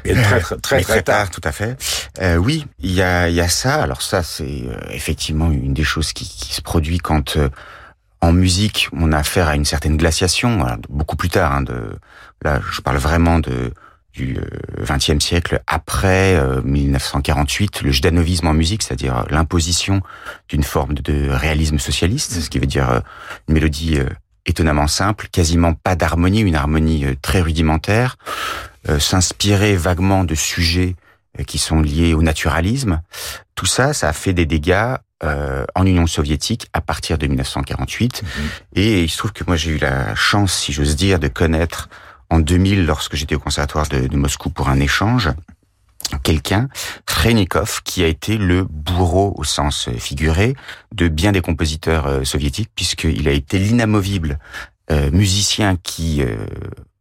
[0.05, 1.31] Et très très très, tard.
[1.31, 1.77] tout à fait.
[2.21, 3.81] Euh, oui, il y a, y a ça.
[3.81, 7.49] Alors ça, c'est euh, effectivement une des choses qui, qui se produit quand euh,
[8.21, 10.67] en musique on a affaire à une certaine glaciation.
[10.89, 11.53] beaucoup plus tard.
[11.53, 11.97] Hein, de,
[12.43, 13.73] là, je parle vraiment de
[14.19, 14.37] du
[14.81, 20.03] XXe euh, siècle, après 1948, euh, le jdanovisme en musique, c'est-à-dire l'imposition
[20.49, 23.01] d'une forme de réalisme socialiste, ce qui veut dire euh,
[23.49, 23.99] une mélodie
[24.45, 28.17] étonnamment simple, quasiment pas d'harmonie, une harmonie très rudimentaire,
[28.99, 30.97] s'inspirer vaguement de sujets
[31.47, 33.03] qui sont liés au naturalisme.
[33.55, 38.23] Tout ça, ça a fait des dégâts en Union soviétique à partir de 1948.
[38.23, 38.29] Mm-hmm.
[38.77, 41.91] Et il se trouve que moi j'ai eu la chance, si j'ose dire, de connaître
[42.31, 45.31] en 2000 lorsque j'étais au conservatoire de, Moscou pour un échange
[46.23, 46.69] quelqu'un,
[47.07, 50.55] Khrenikov, qui a été le bourreau au sens figuré
[50.95, 54.39] de bien des compositeurs euh, soviétiques, puisqu'il a été l'inamovible
[54.91, 56.37] euh, musicien qui euh,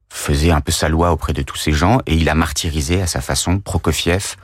[0.10, 3.08] faisait un peu sa loi auprès de tous ces gens, et il a martyrisé à
[3.08, 4.36] sa façon Prokofiev,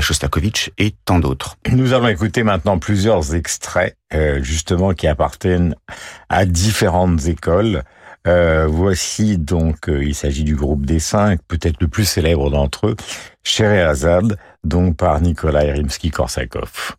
[0.00, 1.56] Shostakovich et tant d'autres.
[1.70, 3.96] Nous allons écouter maintenant plusieurs extraits,
[4.40, 5.76] justement, qui appartiennent
[6.28, 7.84] à différentes écoles.
[8.26, 12.88] Euh, voici donc, euh, il s'agit du groupe des cinq, peut-être le plus célèbre d'entre
[12.88, 12.96] eux,
[13.60, 16.96] Azad, donc par Nikolai Rimsky-Korsakov.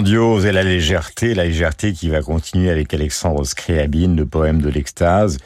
[0.00, 4.70] Grandiose et la légèreté, la légèreté qui va continuer avec Alexandre Scriabine, le poème de
[4.70, 5.36] l'extase,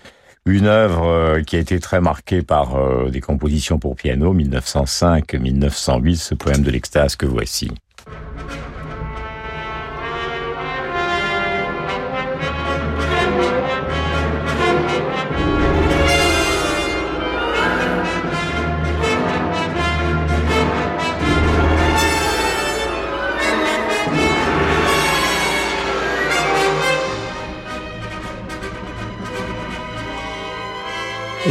[0.46, 6.14] une œuvre euh, qui a été très marquée par euh, des compositions pour piano, 1905-1908,
[6.14, 7.72] ce poème de l'extase que voici.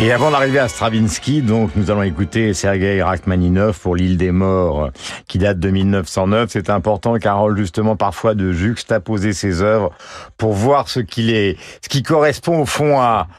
[0.04, 4.89] Et avant d'arriver à Stravinsky, donc, nous allons écouter Sergei Rachmaninov pour l'île des morts,
[5.30, 6.49] qui date de 1909.
[6.51, 9.91] C'est important, Carole, justement, parfois de juxtaposer ses œuvres
[10.36, 13.30] pour voir ce qu'il est, ce qui correspond au fond à,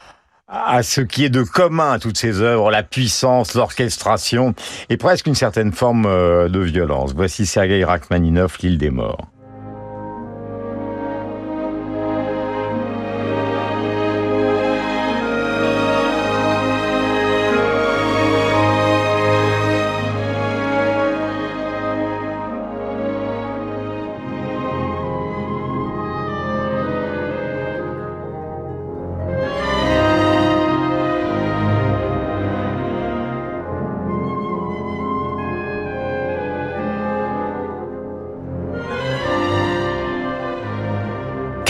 [0.47, 4.55] à ce qui est de commun à toutes ces œuvres, la puissance, l'orchestration
[4.89, 7.13] et presque une certaine forme euh, de violence.
[7.15, 9.34] Voici Sergei Rachmaninov, l'île des morts.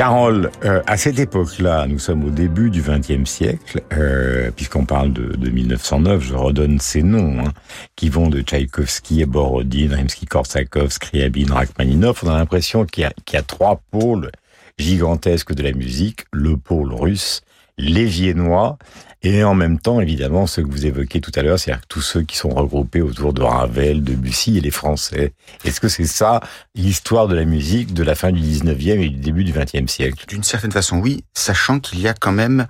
[0.06, 5.12] 'Carole, euh, à cette époque-là, nous sommes au début du XXe siècle, euh, puisqu'on parle
[5.12, 7.52] de, de, 1909, je redonne ces noms, hein,
[7.96, 12.20] qui vont de Tchaïkovski Borodin, Rimsky-Korsakov, Scriabine, Rachmaninov.
[12.22, 14.30] On a l'impression qu'il y, a trois pôles
[14.78, 17.42] gigantesques de la musique, le pôle russe,
[17.78, 18.78] les Viennois
[19.26, 22.22] et en même temps, évidemment, ce que vous évoquez tout à l'heure, c'est-à-dire tous ceux
[22.22, 25.34] qui sont regroupés autour de Ravel, de Bussy et les Français.
[25.64, 26.42] Est-ce que c'est ça
[26.76, 30.26] l'histoire de la musique de la fin du 19e et du début du 20e siècle?
[30.28, 32.68] D'une certaine façon, oui, sachant qu'il y a quand même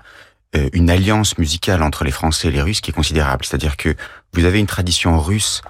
[0.56, 3.44] euh, une alliance musicale entre les Français et les Russes qui est considérable.
[3.44, 3.94] C'est-à-dire que
[4.34, 5.62] vous avez une tradition russe,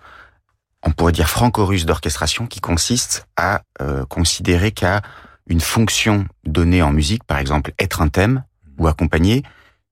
[0.84, 5.02] on pourrait dire franco-russe d'orchestration, qui consiste à euh, considérer qu'à
[5.48, 8.44] une fonction donnée en musique, par exemple être un thème
[8.78, 9.44] ou accompagner,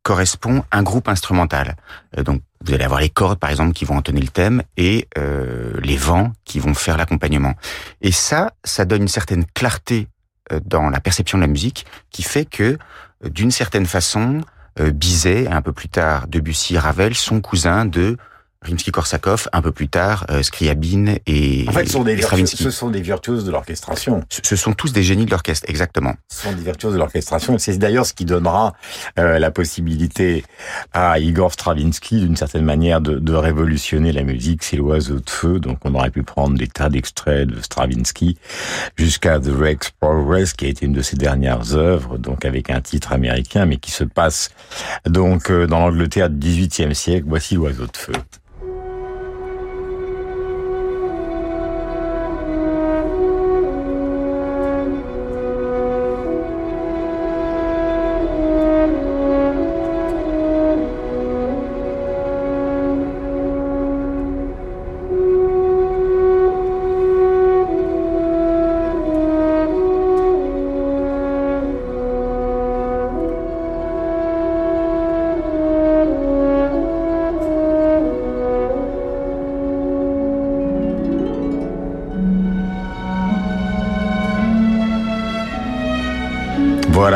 [0.03, 1.75] correspond un groupe instrumental.
[2.17, 5.07] Euh, donc vous allez avoir les cordes par exemple qui vont entonner le thème et
[5.17, 7.53] euh, les vents qui vont faire l'accompagnement.
[8.01, 10.07] Et ça, ça donne une certaine clarté
[10.51, 12.77] euh, dans la perception de la musique qui fait que
[13.23, 14.41] d'une certaine façon,
[14.77, 18.17] Bizet, un peu plus tard Debussy, Ravel sont cousins de
[18.63, 22.89] Rimsky-Korsakov, un peu plus tard, euh, Scriabine et En fait, ce sont des, ce sont
[22.89, 24.23] des virtuoses de l'orchestration.
[24.29, 26.13] Ce, sont tous des génies de l'orchestre, exactement.
[26.29, 27.57] Ce sont des virtuoses de l'orchestration.
[27.57, 28.73] C'est d'ailleurs ce qui donnera
[29.19, 30.43] euh, la possibilité
[30.93, 34.63] à Igor Stravinsky, d'une certaine manière, de, de, révolutionner la musique.
[34.63, 35.59] C'est l'oiseau de feu.
[35.59, 38.37] Donc, on aurait pu prendre des tas d'extraits de Stravinsky
[38.95, 42.81] jusqu'à The Rex Progress, qui a été une de ses dernières œuvres, donc avec un
[42.81, 44.49] titre américain, mais qui se passe
[45.05, 47.25] donc euh, dans l'Angleterre du XVIIIe siècle.
[47.27, 48.13] Voici l'oiseau de feu.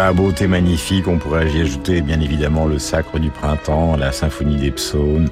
[0.07, 1.05] Voilà, beauté magnifique.
[1.09, 5.27] On pourrait y ajouter bien évidemment le Sacre du Printemps, la Symphonie des Psaumes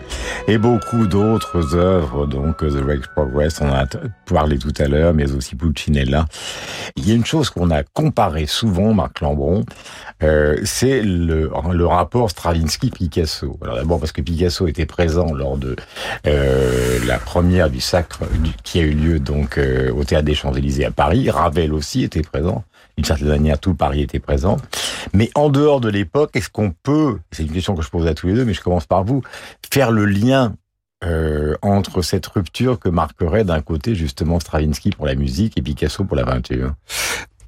[0.49, 2.25] et beaucoup d'autres œuvres.
[2.25, 3.85] Donc The Rex Progress, on en a
[4.25, 6.25] parlé tout à l'heure, mais aussi Pulcinella.
[6.97, 9.63] Il y a une chose qu'on a comparé souvent, Marc Lambron,
[10.23, 13.57] euh, c'est le, le rapport Stravinsky-Picasso.
[13.61, 15.77] Alors d'abord parce que Picasso était présent lors de
[16.27, 18.23] euh, la première du Sacre
[18.65, 21.29] qui a eu lieu donc euh, au Théâtre des Champs-Élysées à Paris.
[21.29, 22.65] Ravel aussi était présent
[22.97, 24.57] d'une certaine manière, tout Paris était présent.
[25.13, 28.13] Mais en dehors de l'époque, est-ce qu'on peut, c'est une question que je pose à
[28.13, 29.21] tous les deux, mais je commence par vous,
[29.71, 30.55] faire le lien
[31.03, 36.05] euh, entre cette rupture que marquerait d'un côté justement Stravinsky pour la musique et Picasso
[36.05, 36.73] pour la peinture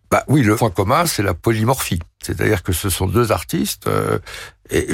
[0.10, 2.00] bah oui, le point commun, c'est la polymorphie.
[2.24, 4.20] C'est-à-dire que ce sont deux artistes, euh,
[4.70, 4.88] et,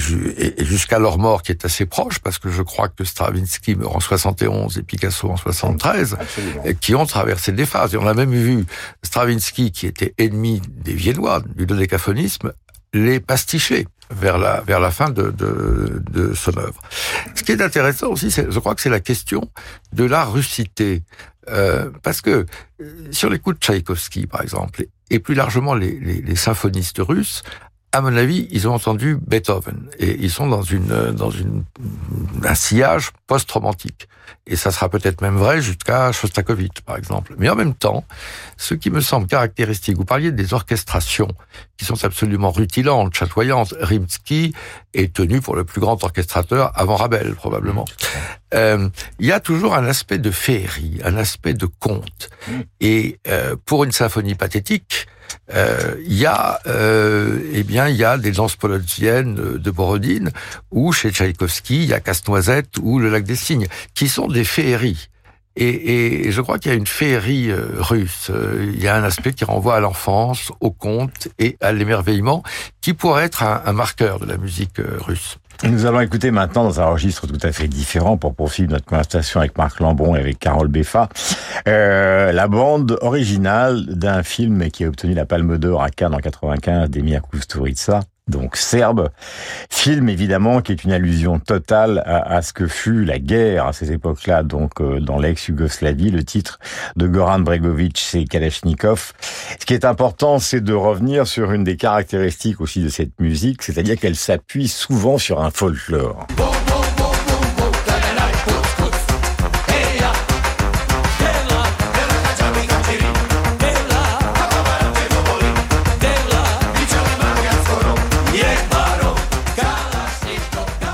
[0.64, 4.00] jusqu'à leur mort qui est assez proche, parce que je crois que Stravinsky meurt en
[4.00, 6.18] 71 et Picasso en 73,
[6.66, 7.94] et qui ont traversé des phases.
[7.94, 8.66] Et on a même vu
[9.04, 12.52] Stravinsky, qui était ennemi des Viennois, du dodécaphonisme,
[12.94, 16.80] les pasticher vers la vers la fin de, de, de son œuvre.
[17.34, 19.50] Ce qui est intéressant aussi, je crois que c'est la question
[19.94, 21.04] de la russité.
[21.50, 22.46] Euh, parce que
[22.82, 27.44] euh, si on écoute Tchaïkovski, par exemple, et plus largement les, symphonistes russes,
[27.92, 31.64] à mon avis, ils ont entendu Beethoven et ils sont dans une
[32.44, 34.08] un sillage post-romantique.
[34.46, 37.36] Et ça sera peut-être même vrai jusqu'à Shostakovich, par exemple.
[37.38, 38.04] Mais en même temps,
[38.58, 41.30] ce qui me semble caractéristique, vous parliez des orchestrations
[41.78, 43.74] qui sont absolument rutilantes, chatoyantes.
[43.80, 44.54] Rimsky
[44.94, 47.86] est tenu pour le plus grand orchestrateur avant Ravel, probablement.
[48.54, 52.30] Euh, il y a toujours un aspect de féerie, un aspect de conte.
[52.80, 55.08] Et euh, pour une symphonie pathétique,
[55.54, 60.32] euh, il y a, euh, eh bien, il y a des danses polonziennes de Borodine,
[60.72, 64.44] ou chez Tchaïkovski, il y a Casse-Noisette ou Le Lac des Cygnes, qui sont des
[64.44, 65.10] féeries.
[65.56, 68.32] Et, je crois qu'il y a une féerie euh, russe.
[68.60, 72.42] Il y a un aspect qui renvoie à l'enfance, au conte et à l'émerveillement,
[72.82, 75.38] qui pourrait être un, marqueur de la musique russe.
[75.64, 79.40] Nous allons écouter maintenant dans un registre tout à fait différent pour poursuivre notre conversation
[79.40, 81.08] avec Marc Lambron et avec Carole Beffa,
[81.68, 86.20] euh, la bande originale d'un film qui a obtenu la Palme d'Or à Cannes en
[86.20, 89.10] 95 d'Emir Kusturica, donc serbe.
[89.70, 93.92] Film évidemment qui est une allusion totale à, ce que fut la guerre à ces
[93.92, 96.12] époques-là, donc euh, dans l'ex-Yougoslavie.
[96.12, 96.60] Le titre
[96.96, 99.14] de Goran Bregovic, c'est Kalashnikov.
[99.60, 103.62] Ce qui est important, c'est de revenir sur une des caractéristiques aussi de cette musique,
[103.62, 106.28] c'est-à-dire qu'elle s'appuie souvent sur un folklore.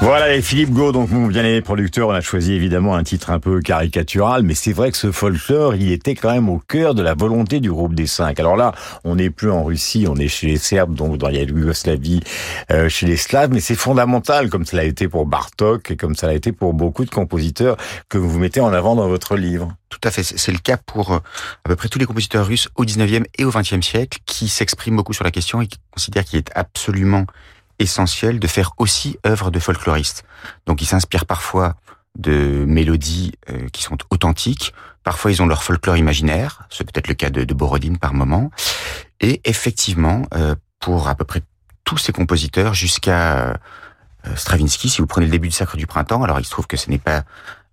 [0.02, 3.40] Voilà, et Philippe Gau, donc mon bien-aimé producteur, on a choisi évidemment un titre un
[3.40, 7.04] peu caricatural, mais c'est vrai que ce folklore, il était quand même au cœur de
[7.04, 8.40] la volonté du groupe des cinq.
[8.40, 8.74] Alors là,
[9.04, 12.22] on n'est plus en Russie, on est chez les Serbes, donc dans la Yougoslavie,
[12.72, 16.16] euh, chez les Slaves, mais c'est fondamental, comme cela a été pour Bartok et comme
[16.16, 17.76] ça a été pour beaucoup de compositeurs
[18.08, 19.76] que vous mettez en avant dans votre livre.
[19.90, 21.20] Tout à fait, c'est le cas pour euh,
[21.66, 24.96] à peu près tous les compositeurs russes au 19e et au 20e siècle qui s'expriment
[24.96, 27.26] beaucoup sur la question et qui considèrent qu'il est absolument
[27.80, 30.24] essentiel de faire aussi œuvre de folkloriste.
[30.66, 31.76] Donc ils s'inspirent parfois
[32.18, 34.74] de mélodies euh, qui sont authentiques,
[35.04, 38.52] parfois ils ont leur folklore imaginaire, c'est peut-être le cas de, Borodine par moment,
[39.22, 41.42] et effectivement, euh, pour à peu près
[41.84, 46.24] tous ces compositeurs, jusqu'à euh, Stravinsky, si vous prenez le début du Sacre du Printemps,
[46.24, 47.24] alors il se trouve que ce n'est pas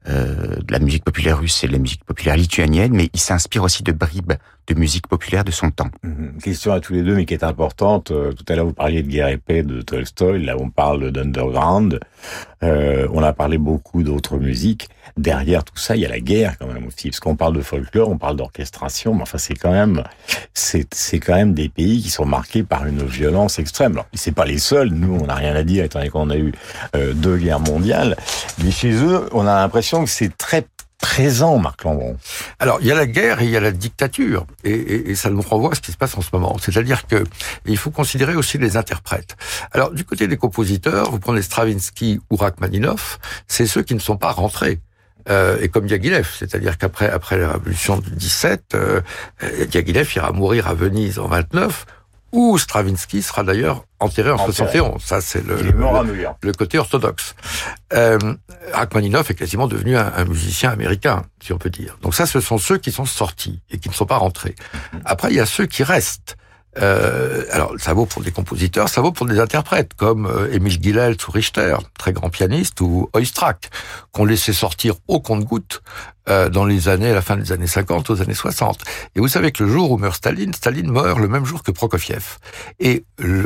[0.09, 3.83] de la musique populaire russe, c'est de la musique populaire lituanienne, mais il s'inspire aussi
[3.83, 4.35] de bribes
[4.67, 5.91] de musique populaire de son temps.
[6.03, 6.39] Mmh.
[6.43, 8.11] Question à tous les deux, mais qui est importante.
[8.11, 10.45] Euh, tout à l'heure, vous parliez de Guerre épée de Tolstoy.
[10.45, 12.01] Là, on parle d'underground.
[12.63, 14.89] Euh, on a parlé beaucoup d'autres musiques.
[15.17, 17.09] Derrière tout ça, il y a la guerre quand même aussi.
[17.09, 20.03] Parce qu'on parle de folklore, on parle d'orchestration, mais enfin, c'est quand même,
[20.53, 23.93] c'est, c'est quand même des pays qui sont marqués par une violence extrême.
[23.93, 24.91] Alors, c'est pas les seuls.
[24.91, 26.53] Nous, on n'a rien à dire, étant donné qu'on a eu
[26.95, 28.17] euh, deux guerres mondiales.
[28.63, 30.67] Mais chez eux, on a l'impression que c'est très
[30.99, 32.17] présent, Marc Lambron
[32.59, 35.15] Alors, il y a la guerre et il y a la dictature, et, et, et
[35.15, 36.57] ça nous renvoie à ce qui se passe en ce moment.
[36.61, 37.25] C'est-à-dire que
[37.65, 39.37] il faut considérer aussi les interprètes.
[39.73, 44.17] Alors, du côté des compositeurs, vous prenez Stravinsky ou Rachmaninoff, c'est ceux qui ne sont
[44.17, 44.81] pas rentrés.
[45.29, 49.01] Euh, et comme Diaghilev, c'est-à-dire qu'après après la révolution du 17, euh,
[49.69, 51.87] Diaghilev ira mourir à Venise en 29
[52.33, 55.03] où Stravinsky sera d'ailleurs enterré en 71.
[55.03, 55.57] Ça, c'est le,
[56.43, 57.35] le, côté orthodoxe.
[57.95, 58.19] Euh,
[58.73, 61.97] Rachmaninoff est quasiment devenu un, un, musicien américain, si on peut dire.
[62.03, 64.55] Donc ça, ce sont ceux qui sont sortis et qui ne sont pas rentrés.
[65.05, 66.37] Après, il y a ceux qui restent.
[66.79, 70.79] Euh, alors, ça vaut pour des compositeurs, ça vaut pour des interprètes comme euh, Émile
[71.27, 73.71] ou Richter, très grand pianiste, ou Oistrakh,
[74.13, 75.83] qu'on laissait sortir au compte-goutte
[76.29, 78.79] euh, dans les années, à la fin des années 50, aux années 60.
[79.15, 81.71] Et vous savez que le jour où meurt Staline, Staline meurt le même jour que
[81.71, 82.39] Prokofiev.
[82.79, 83.05] Et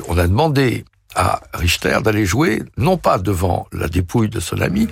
[0.08, 4.88] on a demandé à Richter d'aller jouer, non pas devant la dépouille de son ami,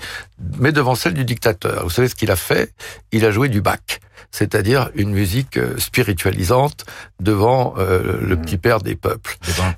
[0.59, 1.85] mais devant celle du dictateur.
[1.85, 2.73] Vous savez ce qu'il a fait?
[3.13, 6.85] Il a joué du Bach c'est-à-dire une musique euh, spiritualisante
[7.21, 8.43] devant euh, le mmh.
[8.43, 9.37] petit père des peuples.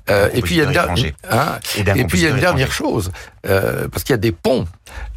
[0.09, 2.39] Euh, et puis il y a une, dernière, hein, et, puis il y a une
[2.39, 3.11] dernière chose,
[3.47, 4.67] euh, parce qu'il y a des ponts.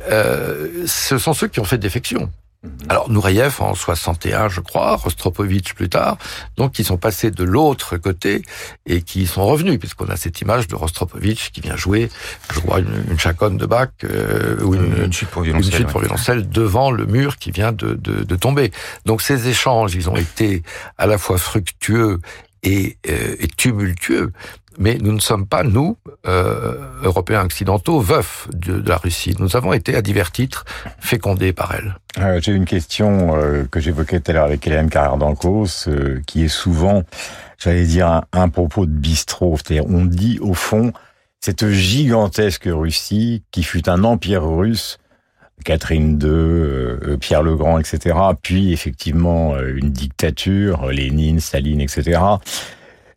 [0.08, 2.30] ce sont ceux qui ont fait défection.
[2.64, 2.70] Mhm.
[2.88, 6.16] Alors Nureyev en 61, je crois, Rostropovitch plus tard,
[6.56, 8.42] donc qui sont passés de l'autre côté
[8.86, 12.08] et qui sont revenus, puisqu'on a cette image de Rostropovitch qui vient jouer,
[12.52, 15.76] je crois, une, une chaconne de Bach euh, ou une, une, suite pour violoncelle, une
[15.76, 18.72] suite pour violoncelle devant le mur qui vient de, de, de, tomber.
[19.04, 20.62] Donc ces échanges, ils ont été
[20.96, 22.20] à la fois fructueux
[22.62, 24.32] et, euh, et tumultueux,
[24.78, 25.96] mais nous ne sommes pas, nous,
[26.26, 29.34] euh, Européens occidentaux, veufs de, la Russie.
[29.38, 30.64] Nous avons été, à divers titres,
[30.98, 31.96] fécondés par elle.
[32.18, 36.20] Euh, J'ai une question euh, que j'évoquais tout à l'heure avec Hélène carrère dancos euh,
[36.26, 37.02] qui est souvent,
[37.58, 39.56] j'allais dire, un, propos de bistrot.
[39.56, 40.92] C'est-à-dire, on dit, au fond,
[41.40, 44.98] cette gigantesque Russie, qui fut un empire russe,
[45.64, 52.18] Catherine II, euh, Pierre le Grand, etc., puis effectivement une dictature, Lénine, Staline, etc.,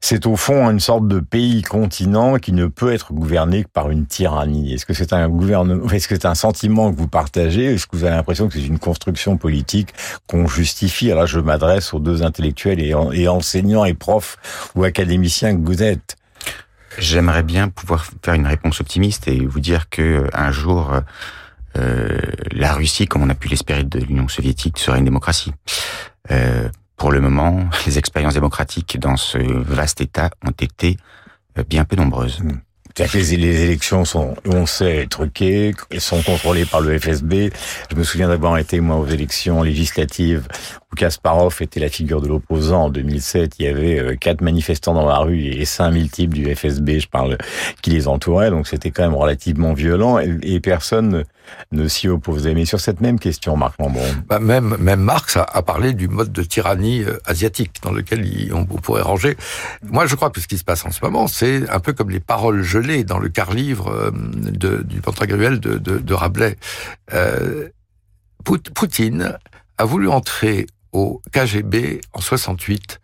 [0.09, 4.05] c'est au fond une sorte de pays-continent qui ne peut être gouverné que par une
[4.05, 4.73] tyrannie.
[4.73, 7.97] Est-ce que c'est un gouvernement, est-ce que c'est un sentiment que vous partagez Est-ce que
[7.97, 9.89] vous avez l'impression que c'est une construction politique
[10.25, 11.11] qu'on justifie?
[11.11, 14.37] Alors je m'adresse aux deux intellectuels et, enseignants et profs
[14.75, 16.15] ou académiciens que vous êtes.
[16.97, 21.01] J'aimerais bien pouvoir faire une réponse optimiste et vous dire que euh, un jour
[21.77, 22.17] euh,
[22.51, 25.51] la Russie, comme on a pu l'espérer de l'Union soviétique, sera une démocratie.
[26.31, 30.97] Euh, pour le moment, les expériences démocratiques dans ce vaste État ont été
[31.57, 32.41] euh, bien peu nombreuses.
[32.41, 32.57] Hmm.
[33.13, 33.33] Les,
[33.63, 37.51] élections sont, on sait, truquées, sont contrôlées par le FSB.
[37.91, 40.47] Je me souviens d'avoir été, moi, aux élections législatives
[40.91, 43.59] où Kasparov était la figure de l'opposant en 2007.
[43.59, 47.07] Il y avait euh, quatre manifestants dans la rue et 5000 types du FSB, je
[47.07, 47.37] parle,
[47.83, 48.49] qui les entouraient.
[48.49, 51.23] Donc c'était quand même relativement violent et, personne
[51.71, 52.53] ne s'y opposait.
[52.53, 54.03] Mais sur cette même question, Marc Lambron.
[54.27, 58.25] Bah même, même Marx a, a, parlé du mode de tyrannie euh, asiatique dans lequel
[58.53, 59.37] on, pourrait ranger.
[59.83, 62.09] Moi, je crois que ce qui se passe en ce moment, c'est un peu comme
[62.09, 66.57] les paroles gelées dans le quart-livre euh, du Pantagruel de, de, de Rabelais.
[67.13, 67.69] Euh,
[68.43, 69.37] Poutine
[69.77, 73.01] a voulu entrer au KGB en 68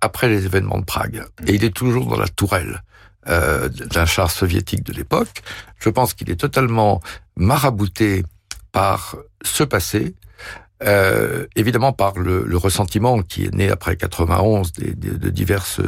[0.00, 1.24] après les événements de Prague.
[1.46, 2.82] Et il est toujours dans la tourelle
[3.28, 5.42] euh, d'un char soviétique de l'époque.
[5.78, 7.00] Je pense qu'il est totalement
[7.36, 8.24] marabouté
[8.72, 10.14] par ce passé,
[10.82, 15.80] euh, évidemment par le, le, ressentiment qui est né après 91 des, de diverses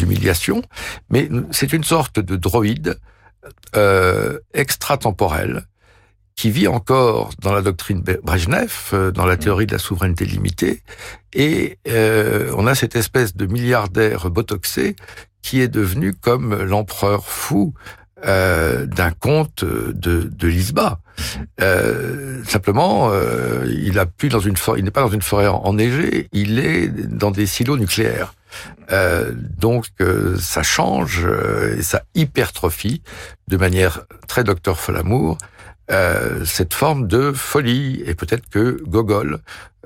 [0.00, 0.62] humiliations,
[1.10, 2.98] mais c'est une sorte de droïde
[3.76, 5.64] euh, extratemporel
[6.34, 10.82] qui vit encore dans la doctrine Brezhnev, euh, dans la théorie de la souveraineté limitée,
[11.32, 14.96] et euh, on a cette espèce de milliardaire botoxé
[15.42, 17.74] qui est devenu comme l'empereur fou
[18.26, 20.98] euh, d'un conte de, de Lisba.
[21.60, 26.28] Euh, simplement, euh, il a dans une forêt, il n'est pas dans une forêt enneigée,
[26.32, 28.34] il est dans des silos nucléaires.
[29.58, 29.84] Donc
[30.40, 31.28] ça change
[31.76, 33.02] et ça hypertrophie
[33.46, 35.38] de manière très docteur Folamour
[35.90, 38.02] euh, cette forme de folie.
[38.06, 39.38] Et peut-être que Gogol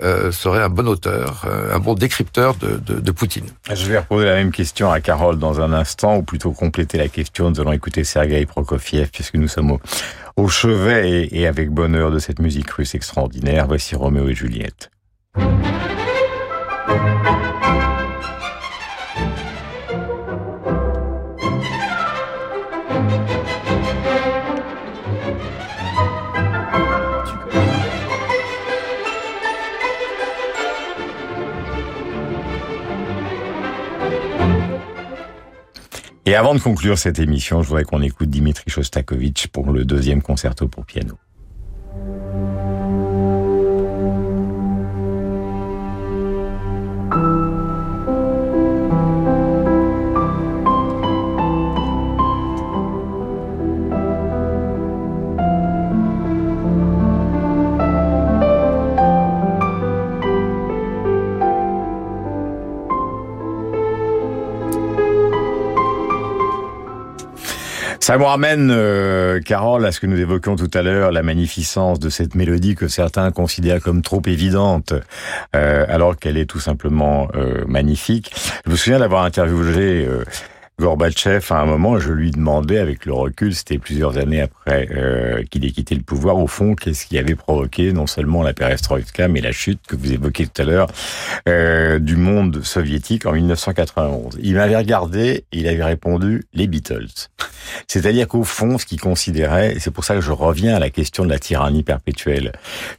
[0.02, 3.46] euh, serait un bon auteur, euh, un bon décrypteur de, Poutine.
[3.72, 7.08] Je vais reposer la même question à Carole dans un instant, ou plutôt compléter la
[7.08, 7.50] question.
[7.50, 9.78] Nous allons écouter Sergei Prokofiev, puisque nous sommes
[10.36, 13.66] au, chevet et, et avec bonheur de cette musique russe extraordinaire.
[13.68, 14.90] Voici Roméo et Juliette.
[36.24, 40.22] Et avant de conclure cette émission, je voudrais qu'on écoute Dimitri Shostakovich pour le deuxième
[40.22, 41.18] concerto pour piano.
[68.02, 72.00] Ça me ramène, euh, Carole, à ce que nous évoquions tout à l'heure, la magnificence
[72.00, 74.92] de cette mélodie que certains considèrent comme trop évidente,
[75.54, 78.34] euh, alors qu'elle est tout simplement euh, magnifique.
[78.66, 80.08] Je me souviens d'avoir interviewé
[80.82, 85.44] Gorbatchev, à un moment, je lui demandais, avec le recul, c'était plusieurs années après euh,
[85.44, 89.28] qu'il ait quitté le pouvoir, au fond, qu'est-ce qui avait provoqué non seulement la perestroïka,
[89.28, 90.88] mais la chute que vous évoquiez tout à l'heure
[91.48, 94.40] euh, du monde soviétique en 1991.
[94.42, 97.28] Il m'avait regardé, et il avait répondu les Beatles.
[97.86, 100.90] C'est-à-dire qu'au fond, ce qu'il considérait, et c'est pour ça que je reviens à la
[100.90, 102.50] question de la tyrannie perpétuelle,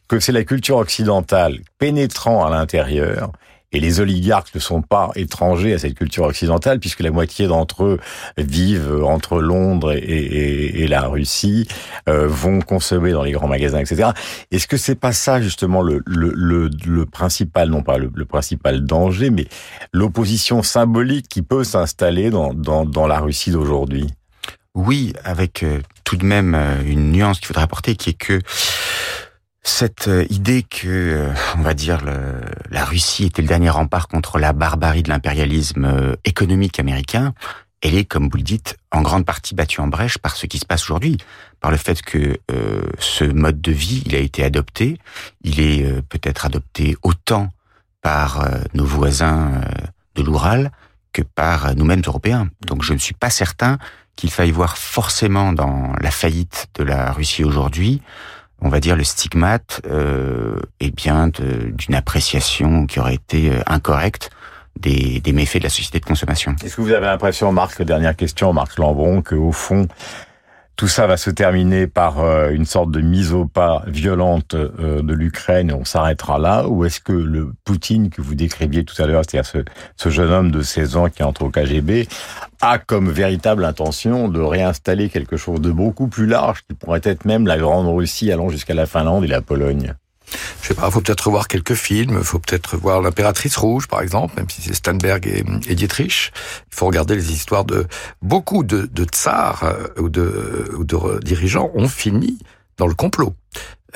[0.08, 3.34] que c'est la culture occidentale pénétrant à l'intérieur
[3.74, 7.84] et les oligarques ne sont pas étrangers à cette culture occidentale, puisque la moitié d'entre
[7.84, 8.00] eux
[8.38, 11.68] vivent entre Londres et, la Russie,
[12.08, 14.12] euh, vont consommer dans les grands magasins, etc.
[14.52, 19.48] Est-ce que c'est pas ça justement le, principal, non pas le, principal danger, mais
[19.92, 24.08] l'opposition symbolique qui peut s'installer dans, la Russie d'aujourd'hui?
[24.76, 28.40] Oui, avec euh, tout de même euh, une nuance qu'il faudrait apporter, qui est que
[29.64, 32.02] cette euh, idée que, euh, on va dire,
[32.70, 37.34] la Russie était le dernier rempart contre la barbarie de l'impérialisme euh, économique américain,
[37.82, 40.60] elle est, comme vous le dites, en grande partie battue en brèche par ce qui
[40.60, 41.18] se passe aujourd'hui,
[41.60, 42.38] par le fait que
[42.98, 44.98] ce mode de vie, il a été adopté,
[45.42, 47.50] il est peut-être adopté autant
[48.02, 49.62] par nos voisins
[50.16, 50.72] de l'Oural
[51.12, 52.48] que par nous-mêmes Européens.
[52.66, 53.78] Donc je ne suis pas certain
[54.16, 58.02] qu'il faille voir forcément dans la faillite de la Russie aujourd'hui
[58.62, 64.30] on va dire, le stigmate euh, eh bien d'une appréciation qui aurait été euh, incorrecte
[64.80, 66.56] des, méfaits de la société de consommation.
[66.64, 69.88] Est-ce que vous avez l'impression, Marc, dernière question, Marc Lambron, qu'au fond,
[70.76, 75.02] tout ça va se terminer par euh, une sorte de mise au pas violente euh,
[75.02, 76.68] de l'Ukraine et on s'arrêtera là.
[76.68, 79.60] Ou est-ce que le Poutine que vous décriviez tout à l'heure, c'est-à-dire ce,
[79.98, 82.08] ce, jeune homme de 16 ans qui entre au KGB,
[82.62, 87.26] a comme véritable intention de réinstaller quelque chose de beaucoup plus large qui pourrait être
[87.26, 89.94] même la Grande Russie allant jusqu'à la Finlande et la Pologne?
[90.62, 94.36] Je sais pas, faut peut-être voir quelques films, faut peut-être voir l'impératrice rouge, par exemple,
[94.38, 96.32] même si c'est Steinberg et, et, Dietrich.
[96.72, 97.88] Il faut regarder les histoires de
[98.22, 102.38] beaucoup de, tsars euh, ou de, ou de dirigeants ont fini
[102.78, 103.36] dans le complot.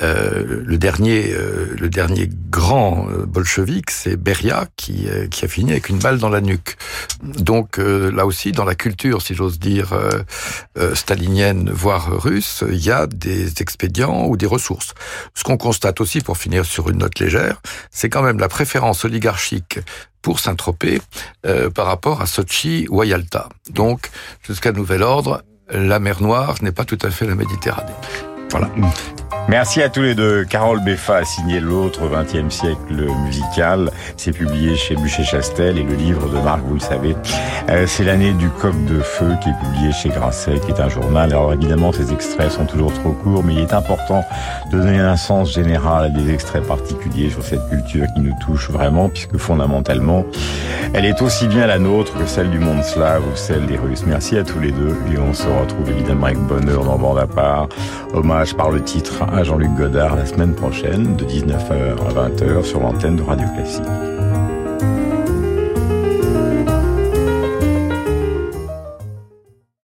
[0.00, 5.48] Euh, le dernier, euh, le dernier grand euh, bolchevique, c'est Beria qui, euh, qui a
[5.48, 6.76] fini avec une balle dans la nuque.
[7.22, 9.94] Donc là aussi, dans la culture, si j'ose dire,
[10.94, 14.94] stalinienne, voire russe, il y a des expédients ou des ressources.
[15.34, 19.04] Ce qu'on constate aussi, pour finir sur une note légère, c'est quand même la préférence
[19.04, 19.80] oligarchique
[20.22, 21.00] pour Saint-Tropez
[21.74, 23.48] par rapport à Sochi ou à Yalta.
[23.70, 24.10] Donc,
[24.46, 27.92] jusqu'à nouvel ordre, la mer Noire n'est pas tout à fait la Méditerranée.
[28.50, 28.68] Voilà.
[29.48, 30.44] Merci à tous les deux.
[30.44, 33.90] Carole Beffa a signé l'autre 20e siècle musical.
[34.18, 37.16] C'est publié chez Bûcher-Chastel et le livre de Marc, vous le savez,
[37.70, 40.90] euh, c'est l'année du coq de feu qui est publié chez Grasset, qui est un
[40.90, 41.30] journal.
[41.30, 44.22] Alors évidemment, ces extraits sont toujours trop courts, mais il est important
[44.70, 48.68] de donner un sens général à des extraits particuliers sur cette culture qui nous touche
[48.68, 50.26] vraiment, puisque fondamentalement,
[50.92, 54.04] elle est aussi bien la nôtre que celle du monde slave ou celle des Russes.
[54.06, 57.26] Merci à tous les deux et on se retrouve évidemment avec bonheur dans Bande à
[57.26, 57.68] part.
[58.38, 62.78] Hommage par le titre à Jean-Luc Godard la semaine prochaine de 19h à 20h sur
[62.78, 64.17] l'antenne de Radio Classique.